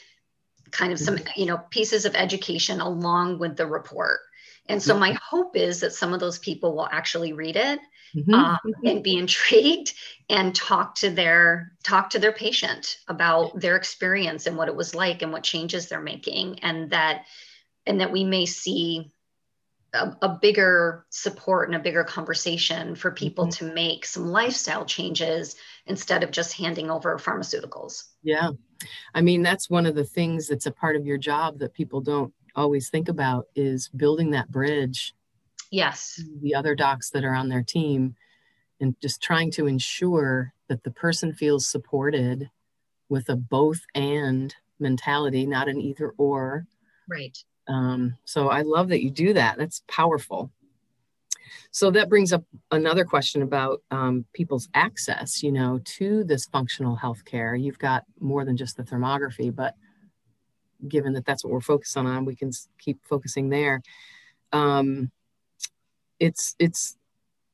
[0.71, 1.39] kind of some, mm-hmm.
[1.39, 4.21] you know, pieces of education along with the report.
[4.67, 7.79] And so my hope is that some of those people will actually read it
[8.15, 8.33] mm-hmm.
[8.33, 8.87] um, mm-hmm.
[8.87, 9.93] and be intrigued
[10.29, 14.93] and talk to their talk to their patient about their experience and what it was
[14.93, 17.25] like and what changes they're making and that
[17.87, 19.11] and that we may see
[19.93, 23.65] a, a bigger support and a bigger conversation for people mm-hmm.
[23.65, 28.05] to make some lifestyle changes instead of just handing over pharmaceuticals.
[28.23, 28.51] Yeah.
[29.13, 32.01] I mean that's one of the things that's a part of your job that people
[32.01, 35.13] don't always think about is building that bridge
[35.71, 36.21] yes.
[36.41, 38.15] the other docs that are on their team
[38.79, 42.49] and just trying to ensure that the person feels supported
[43.09, 46.65] with a both and mentality not an either or.
[47.09, 47.37] Right
[47.69, 49.57] um, so i love that you do that.
[49.57, 50.51] That's powerful.
[51.71, 56.95] So that brings up another question about um, people's access you know to this functional
[56.95, 59.75] health care you've got more than just the thermography but
[60.87, 63.81] given that that's what we're focusing on we can keep focusing there.
[64.51, 65.11] Um,
[66.19, 66.97] it's it's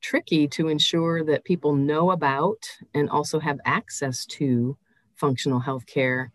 [0.01, 4.77] tricky to ensure that people know about and also have access to
[5.15, 6.31] functional health care.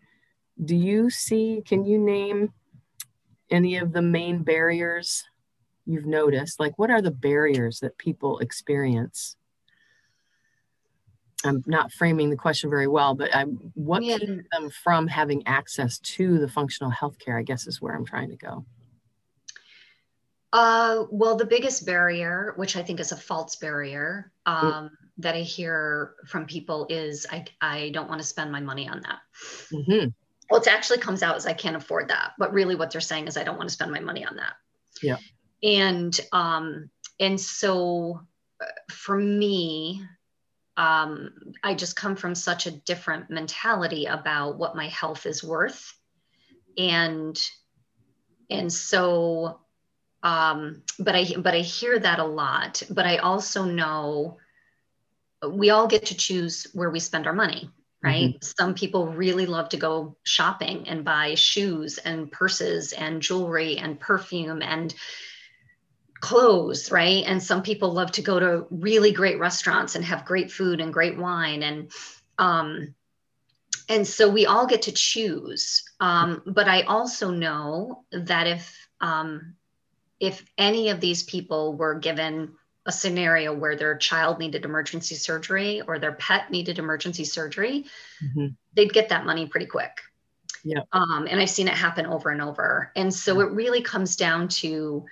[0.63, 2.51] Do you see, can you name
[3.51, 5.23] any of the main barriers
[5.85, 6.59] you've noticed?
[6.59, 9.35] Like, what are the barriers that people experience?
[11.43, 14.17] I'm not framing the question very well, but I'm, what yeah.
[14.17, 17.37] keeps them from having access to the functional healthcare?
[17.37, 18.65] I guess is where I'm trying to go.
[20.53, 24.51] Uh, well, the biggest barrier, which I think is a false barrier, mm.
[24.51, 28.87] um, that I hear from people is I, I don't want to spend my money
[28.87, 29.19] on that.
[29.71, 30.09] Mm-hmm.
[30.51, 33.27] Well, it actually comes out as I can't afford that, but really what they're saying
[33.27, 34.53] is I don't want to spend my money on that.
[35.01, 35.17] Yeah.
[35.63, 36.89] And um,
[37.19, 38.21] and so
[38.61, 40.03] uh, for me,
[40.75, 45.93] um, I just come from such a different mentality about what my health is worth,
[46.77, 47.41] and
[48.49, 49.61] and so
[50.23, 52.83] um, but I but I hear that a lot.
[52.89, 54.37] But I also know
[55.47, 57.69] we all get to choose where we spend our money,
[58.03, 58.29] right?
[58.29, 58.37] Mm-hmm.
[58.41, 63.99] Some people really love to go shopping and buy shoes and purses and jewelry and
[63.99, 64.93] perfume and
[66.19, 67.23] clothes, right?
[67.25, 70.93] And some people love to go to really great restaurants and have great food and
[70.93, 71.63] great wine.
[71.63, 71.91] And
[72.37, 72.95] um,
[73.89, 75.83] and so we all get to choose.
[75.99, 79.55] Um, but I also know that if um,
[80.19, 82.53] if any of these people were given
[82.85, 87.85] a scenario where their child needed emergency surgery or their pet needed emergency surgery,
[88.23, 88.47] mm-hmm.
[88.73, 89.91] they'd get that money pretty quick.
[90.63, 90.81] Yeah.
[90.91, 92.91] Um, and I've seen it happen over and over.
[92.95, 95.05] And so it really comes down to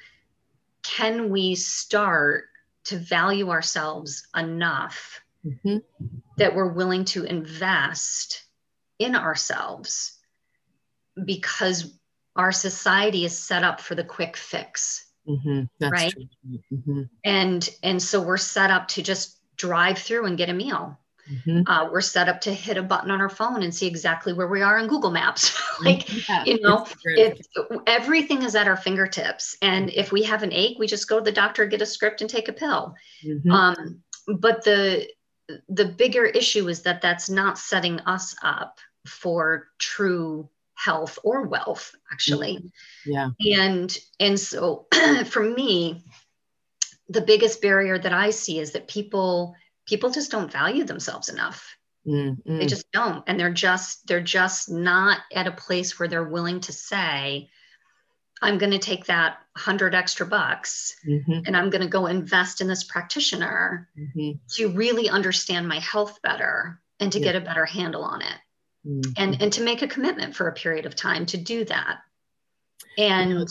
[0.83, 2.45] can we start
[2.85, 5.77] to value ourselves enough mm-hmm.
[6.37, 8.43] that we're willing to invest
[8.97, 10.17] in ourselves
[11.25, 11.93] because
[12.35, 15.89] our society is set up for the quick fix mm-hmm.
[15.89, 16.13] right?
[16.73, 17.03] mm-hmm.
[17.23, 20.97] and and so we're set up to just drive through and get a meal.
[21.29, 21.61] Mm-hmm.
[21.67, 24.47] uh, we're set up to hit a button on our phone and see exactly where
[24.47, 25.57] we are in google maps.
[25.81, 27.47] Like yeah, you know it,
[27.87, 29.55] everything is at our fingertips.
[29.61, 32.19] And if we have an ache we just go to the doctor get a script
[32.19, 32.95] and take a pill.
[33.23, 33.51] Mm-hmm.
[33.51, 35.07] um, but the
[35.69, 40.49] the bigger issue is that that's not setting us up for true
[40.79, 43.11] health or wealth actually mm-hmm.
[43.11, 44.87] yeah and and so
[45.25, 46.03] for me
[47.09, 49.55] the biggest barrier that i see is that people
[49.85, 51.75] people just don't value themselves enough
[52.07, 52.57] mm-hmm.
[52.57, 56.61] they just don't and they're just they're just not at a place where they're willing
[56.61, 57.49] to say
[58.41, 61.41] i'm going to take that 100 extra bucks mm-hmm.
[61.45, 64.37] and i'm going to go invest in this practitioner mm-hmm.
[64.55, 67.25] to really understand my health better and to yeah.
[67.25, 68.35] get a better handle on it
[68.85, 69.11] mm-hmm.
[69.17, 71.99] and and to make a commitment for a period of time to do that.
[72.97, 73.47] And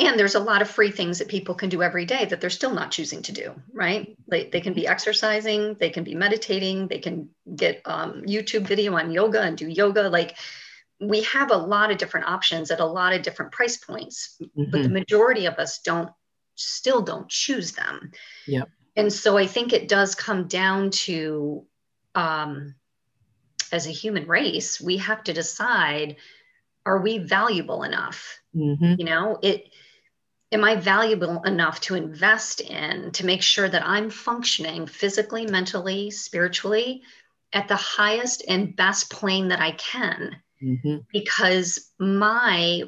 [0.00, 2.50] and there's a lot of free things that people can do every day that they're
[2.50, 4.16] still not choosing to do right?
[4.28, 8.94] They, they can be exercising they can be meditating they can get um, youtube video
[8.96, 10.08] on yoga and do yoga.
[10.08, 10.36] Like
[11.00, 14.70] we have a lot of different options at a lot of different price points mm-hmm.
[14.70, 16.10] but the majority of us don't
[16.54, 18.12] still don't choose them.
[18.46, 18.64] Yeah
[18.98, 21.64] and so i think it does come down to
[22.14, 22.74] um,
[23.72, 26.16] as a human race, we have to decide
[26.86, 28.40] are we valuable enough?
[28.56, 28.94] Mm-hmm.
[28.98, 29.70] You know, it
[30.50, 36.10] am I valuable enough to invest in to make sure that I'm functioning physically, mentally,
[36.10, 37.02] spiritually
[37.52, 40.36] at the highest and best plane that I can?
[40.62, 40.96] Mm-hmm.
[41.12, 42.84] Because my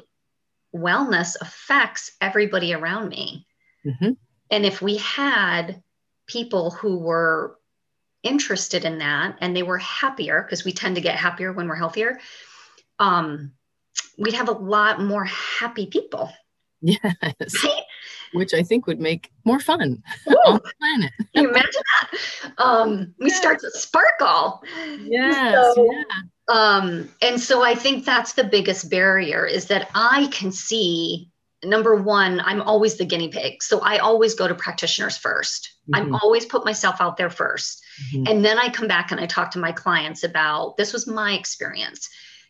[0.75, 3.45] wellness affects everybody around me.
[3.85, 4.11] Mm-hmm.
[4.49, 5.83] And if we had
[6.27, 7.57] people who were
[8.23, 11.75] interested in that and they were happier because we tend to get happier when we're
[11.75, 12.19] healthier
[12.99, 13.51] um,
[14.17, 16.31] we'd have a lot more happy people
[16.81, 16.99] yes
[17.63, 17.83] right?
[18.33, 22.53] which i think would make more fun Ooh, on the planet Can you imagine that
[22.57, 23.35] um, we yeah.
[23.35, 24.61] start to sparkle
[24.99, 26.03] yes so, yeah.
[26.49, 31.30] um, and so i think that's the biggest barrier is that i can see
[31.63, 33.61] number one, I'm always the guinea pig.
[33.61, 36.13] So I always go to practitioners 1st i mm-hmm.
[36.13, 37.79] I'm always put myself out there 1st
[38.13, 38.23] mm-hmm.
[38.27, 41.33] And then I come back and I talk to my clients about this was my
[41.33, 42.09] experience.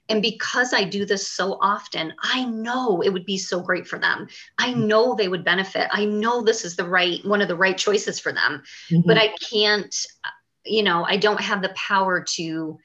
[0.09, 3.99] And because I do this so often, I know it would be so great for
[3.99, 4.27] them.
[4.57, 4.87] I mm-hmm.
[4.87, 5.87] know they would benefit.
[5.91, 8.63] I know this is the right one of the right choices for them.
[8.89, 9.07] Mm-hmm.
[9.07, 9.95] But I can't,
[10.65, 12.79] you know, I don't have the power to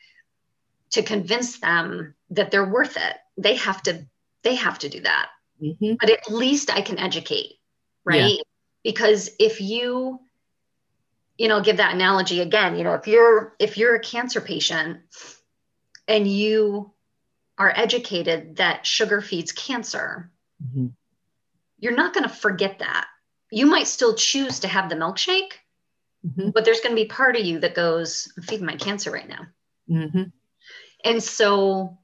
[0.91, 3.17] to convince them that they're worth it.
[3.37, 4.07] They have to
[4.43, 5.29] they have to do that
[5.63, 5.95] mm-hmm.
[6.01, 7.55] but at least I can educate,
[8.05, 8.33] right?
[8.33, 8.43] Yeah.
[8.85, 10.21] Because if you,
[11.37, 15.01] you know, give that analogy again, you know, if you're if you're a cancer patient
[16.07, 16.93] and you
[17.59, 20.31] are educated that sugar feeds cancer,
[20.63, 20.89] mm-hmm.
[21.79, 23.07] you're not going to forget that.
[23.51, 25.53] You might still choose to have the milkshake,
[26.27, 26.51] mm-hmm.
[26.51, 29.29] but there's going to be part of you that goes, I'm feeding my cancer right
[29.29, 29.47] now.
[29.91, 30.23] Mm-hmm.
[31.05, 31.99] And so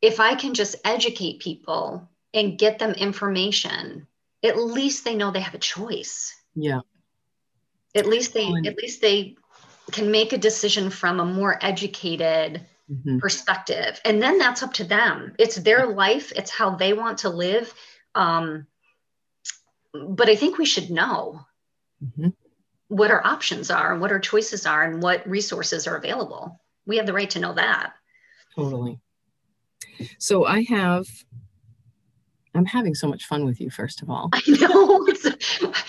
[0.00, 4.06] if I can just educate people and get them information,
[4.42, 6.34] at least they know they have a choice.
[6.54, 6.80] Yeah.
[7.94, 9.36] At least they at least they
[9.90, 13.18] can make a decision from a more educated mm-hmm.
[13.18, 14.00] perspective.
[14.04, 15.34] And then that's up to them.
[15.38, 17.72] It's their life, it's how they want to live.
[18.14, 18.66] Um,
[19.92, 21.44] but I think we should know
[22.02, 22.28] mm-hmm.
[22.88, 26.60] what our options are and what our choices are and what resources are available.
[26.86, 27.92] We have the right to know that.
[28.56, 28.98] Totally.
[30.18, 31.06] So I have
[32.54, 34.28] I'm having so much fun with you, first of all.
[34.32, 35.06] I know.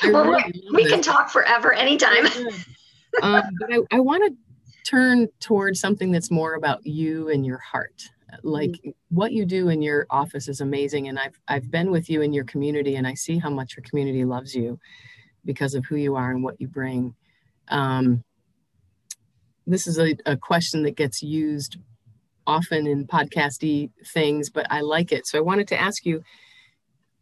[0.04, 2.26] I well, really we can talk forever anytime.
[3.22, 7.58] um, but I, I want to turn towards something that's more about you and your
[7.58, 8.04] heart.
[8.42, 8.90] Like mm-hmm.
[9.10, 11.08] what you do in your office is amazing.
[11.08, 13.84] And I've, I've been with you in your community and I see how much your
[13.88, 14.80] community loves you
[15.46, 17.14] because of who you are and what you bring.
[17.68, 18.24] Um,
[19.68, 21.78] this is a, a question that gets used
[22.46, 25.28] often in podcasty things, but I like it.
[25.28, 26.24] So I wanted to ask you,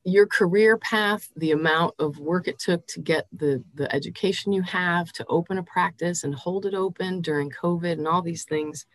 [0.04, 4.62] your career path, the amount of work it took to get the the education you
[4.64, 8.86] have to open a practice and hold it open during COVID and all these things.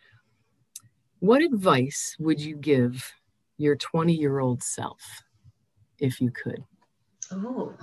[1.19, 3.11] What advice would you give
[3.57, 5.01] your 20 year old self
[5.99, 6.63] if you could?
[7.31, 7.75] Oh,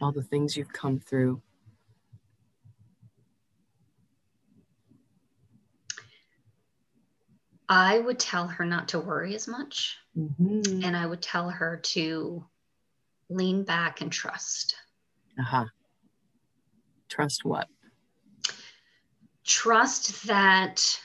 [0.00, 1.40] all the things you've come through.
[7.68, 9.96] I would tell her not to worry as much.
[10.16, 10.84] Mm-hmm.
[10.84, 12.44] And I would tell her to
[13.30, 14.76] lean back and trust.
[15.38, 15.64] Uh-huh.
[17.08, 17.68] Trust what?
[19.44, 21.00] Trust that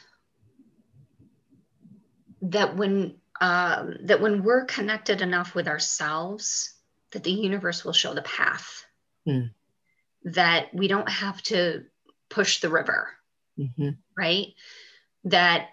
[2.41, 6.73] that when um, that when we're connected enough with ourselves,
[7.11, 8.85] that the universe will show the path.
[9.27, 9.51] Mm.
[10.25, 11.85] That we don't have to
[12.29, 13.09] push the river,
[13.57, 13.89] Mm-hmm.
[14.17, 14.47] right?
[15.25, 15.67] That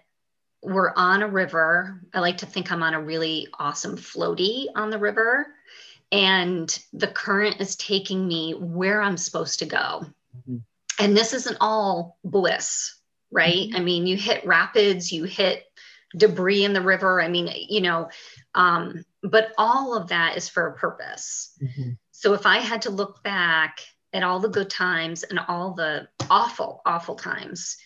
[0.67, 2.01] we're on a river.
[2.13, 5.55] I like to think I'm on a really awesome floaty on the river,
[6.11, 10.07] and the current is taking me where I'm supposed to go.
[10.37, 10.63] Mhm.
[10.99, 12.97] And this isn't all bliss,
[13.31, 13.71] right?
[13.71, 13.77] Mhm.
[13.77, 15.65] I mean, you hit rapids, you hit
[16.17, 17.21] debris in the river.
[17.21, 18.11] I mean, you know,
[18.55, 21.53] um, but all of that is for a purpose.
[21.63, 21.91] Mm-hmm.
[22.11, 23.81] So if I had to look back
[24.13, 27.77] at all the good times and all the awful, awful times,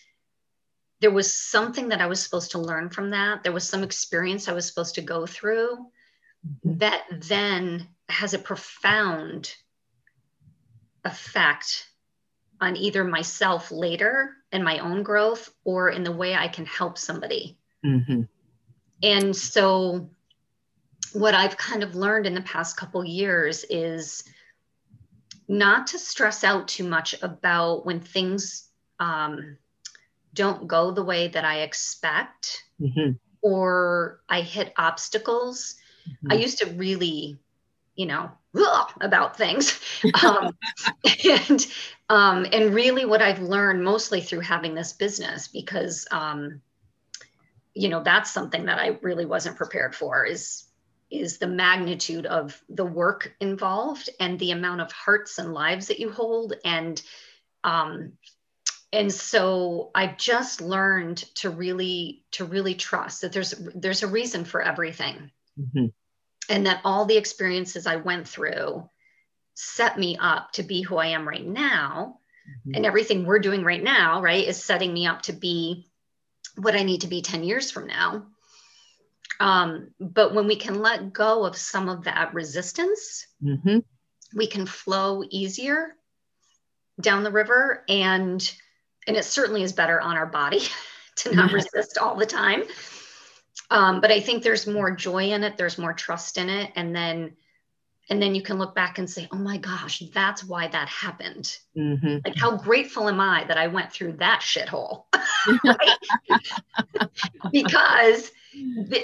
[1.01, 3.43] there was something that I was supposed to learn from that.
[3.43, 5.87] There was some experience I was supposed to go through
[6.45, 6.79] Mhm.
[6.79, 9.55] that then has a profound
[11.03, 11.89] effect
[12.59, 16.97] on either myself later and my own growth or in the way I can help
[16.97, 17.57] somebody.
[17.83, 18.21] Mm-hmm.
[19.01, 20.09] And so,
[21.13, 24.23] what I've kind of learned in the past couple years is
[25.47, 29.57] not to stress out too much about when things um,
[30.33, 33.11] don't go the way that I expect Mm-hmm.
[33.41, 35.75] or I hit obstacles.
[36.29, 37.37] I used to really,
[37.95, 38.31] you know,
[39.01, 39.79] about things.
[40.23, 40.57] Um,
[41.25, 41.67] and
[42.09, 46.61] um, and really what I've learned mostly through having this business because um,
[47.75, 50.65] you know that's something that I really wasn't prepared for is
[51.11, 55.99] is the magnitude of the work involved and the amount of hearts and lives that
[55.99, 57.01] you hold and
[57.63, 58.13] um,
[58.93, 64.45] and so i've just learned to really to really trust that there's there's a reason
[64.45, 65.87] for everything Mm-hmm.
[66.49, 68.89] and that all the experiences i went through
[69.53, 72.17] set me up to be who i am right now
[72.65, 72.75] Mhm.
[72.77, 75.85] and everything we're doing right now right is setting me up to be
[76.57, 78.25] what i need to be 10 years from now
[79.39, 83.79] um, but when we can let go of some of that resistance Mm-hmm.
[84.35, 85.95] we can flow easier
[86.99, 88.53] down the river and
[89.11, 90.61] and it certainly is better on our body
[91.17, 92.63] to not resist all the time.
[93.69, 96.95] Um, but i think there's more joy in it there's more trust in it and
[96.95, 97.33] then
[98.09, 101.57] and then you can look back and say oh my gosh that's why that happened.
[101.77, 102.17] Mm-hmm.
[102.25, 105.05] like how grateful am i that i went through that shithole?
[107.51, 108.31] Because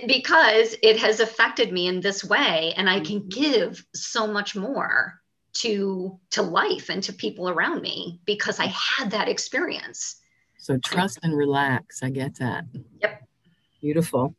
[0.08, 5.22] because it has affected me in this way and i can give so much more
[5.62, 10.22] to to life and to people around me because i had that experience
[10.60, 12.02] So trust and relax.
[12.04, 12.66] I get that.
[13.02, 13.24] Yep.
[13.80, 14.36] Beautiful.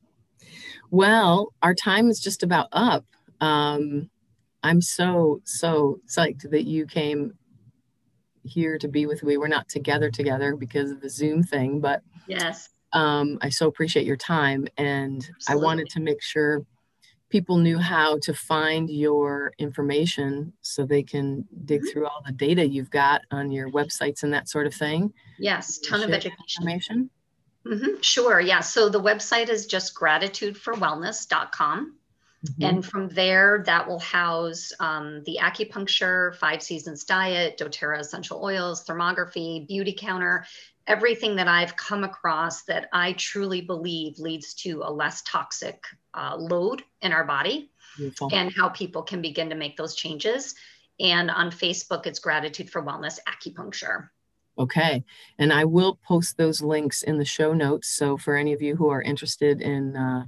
[0.90, 3.04] Well, our time is just about up.
[3.40, 4.10] Um,
[4.62, 7.34] I'm so, so psyched that you came
[8.42, 9.36] here to be with me.
[9.36, 14.06] We're not together together because of the Zoom thing, but yes um, I so appreciate
[14.06, 14.66] your time.
[14.76, 16.64] And I wanted to make sure
[17.30, 21.92] people knew how to find your information so they can dig Mhm.
[21.92, 25.12] through all the data you've got on your websites and that sort of thing.
[25.38, 27.10] yes ton of education Information.
[27.66, 31.94] Mhm, sure yeah so the website is just gratitudeforwellness.com
[32.46, 32.68] Mhm.
[32.68, 38.86] And from there, that will house um, the acupuncture, five seasons diet, doTERRA essential oils,
[38.86, 40.44] thermography, Beautycounter,
[40.86, 45.82] everything that I've come across that I truly believe leads to a less toxic
[46.18, 48.30] uh, load in our body Beautiful.
[48.32, 50.54] and how people can begin to make those changes.
[51.00, 54.08] And on Facebook, it's Gratitude for Wellness Acupuncture.
[54.58, 55.04] Okay.
[55.38, 57.88] And I will post those links in the show notes.
[57.88, 60.24] So for any of you who are interested in uh,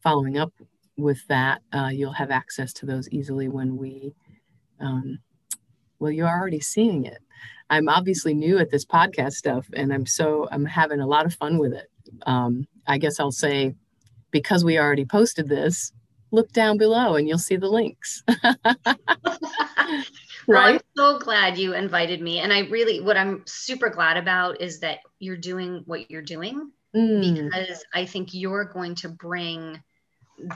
[0.00, 0.52] following up
[0.96, 4.14] with that, uh, you'll have access to those easily when we,
[4.80, 5.18] um,
[5.98, 7.18] well, you're already seeing it.
[7.68, 11.34] I'm obviously new at this podcast stuff and I'm so, I'm having a lot of
[11.34, 11.90] fun with it.
[12.24, 13.74] Um, I guess I'll say,
[14.30, 15.92] because we already posted this,
[16.30, 18.22] look down below and you'll see the links.
[20.48, 20.74] Well, right?
[20.74, 22.38] I'm so glad you invited me.
[22.38, 26.70] And I really, what I'm super glad about is that you're doing what you're doing
[26.96, 29.82] Mm, because I think you're going to bring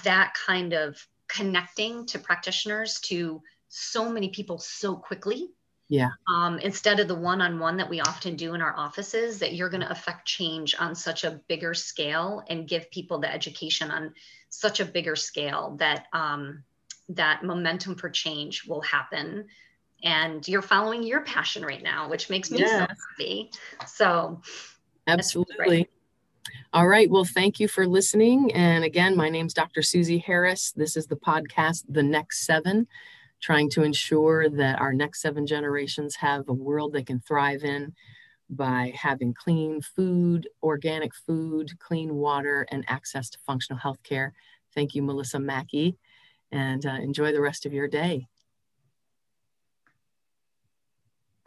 [0.04, 5.50] that kind of connecting to practitioners to so many people so quickly
[5.90, 6.10] yeah.
[6.32, 9.80] Um, instead of the one-on-one that we often do in our offices that you're going
[9.80, 14.14] to affect change on such a bigger scale and give people the education on
[14.50, 16.62] such a bigger scale that um,
[17.08, 19.46] that momentum for change will happen.
[20.04, 23.50] And you're following your passion right now which makes me so happy.
[23.88, 24.40] So
[25.08, 25.88] absolutely.
[26.72, 27.10] All right.
[27.10, 28.52] Well thank you for listening.
[28.52, 30.70] And again my name's dr susie harris.
[30.70, 32.86] This is the podcast the next seven
[33.40, 37.94] trying to ensure that our next seven generations have a world they can thrive in
[38.48, 44.32] by having clean food, organic food, clean water, and access to functional health care.
[44.74, 45.96] Thank you, Melissa Mackey,
[46.50, 48.26] and uh, enjoy the rest of your day.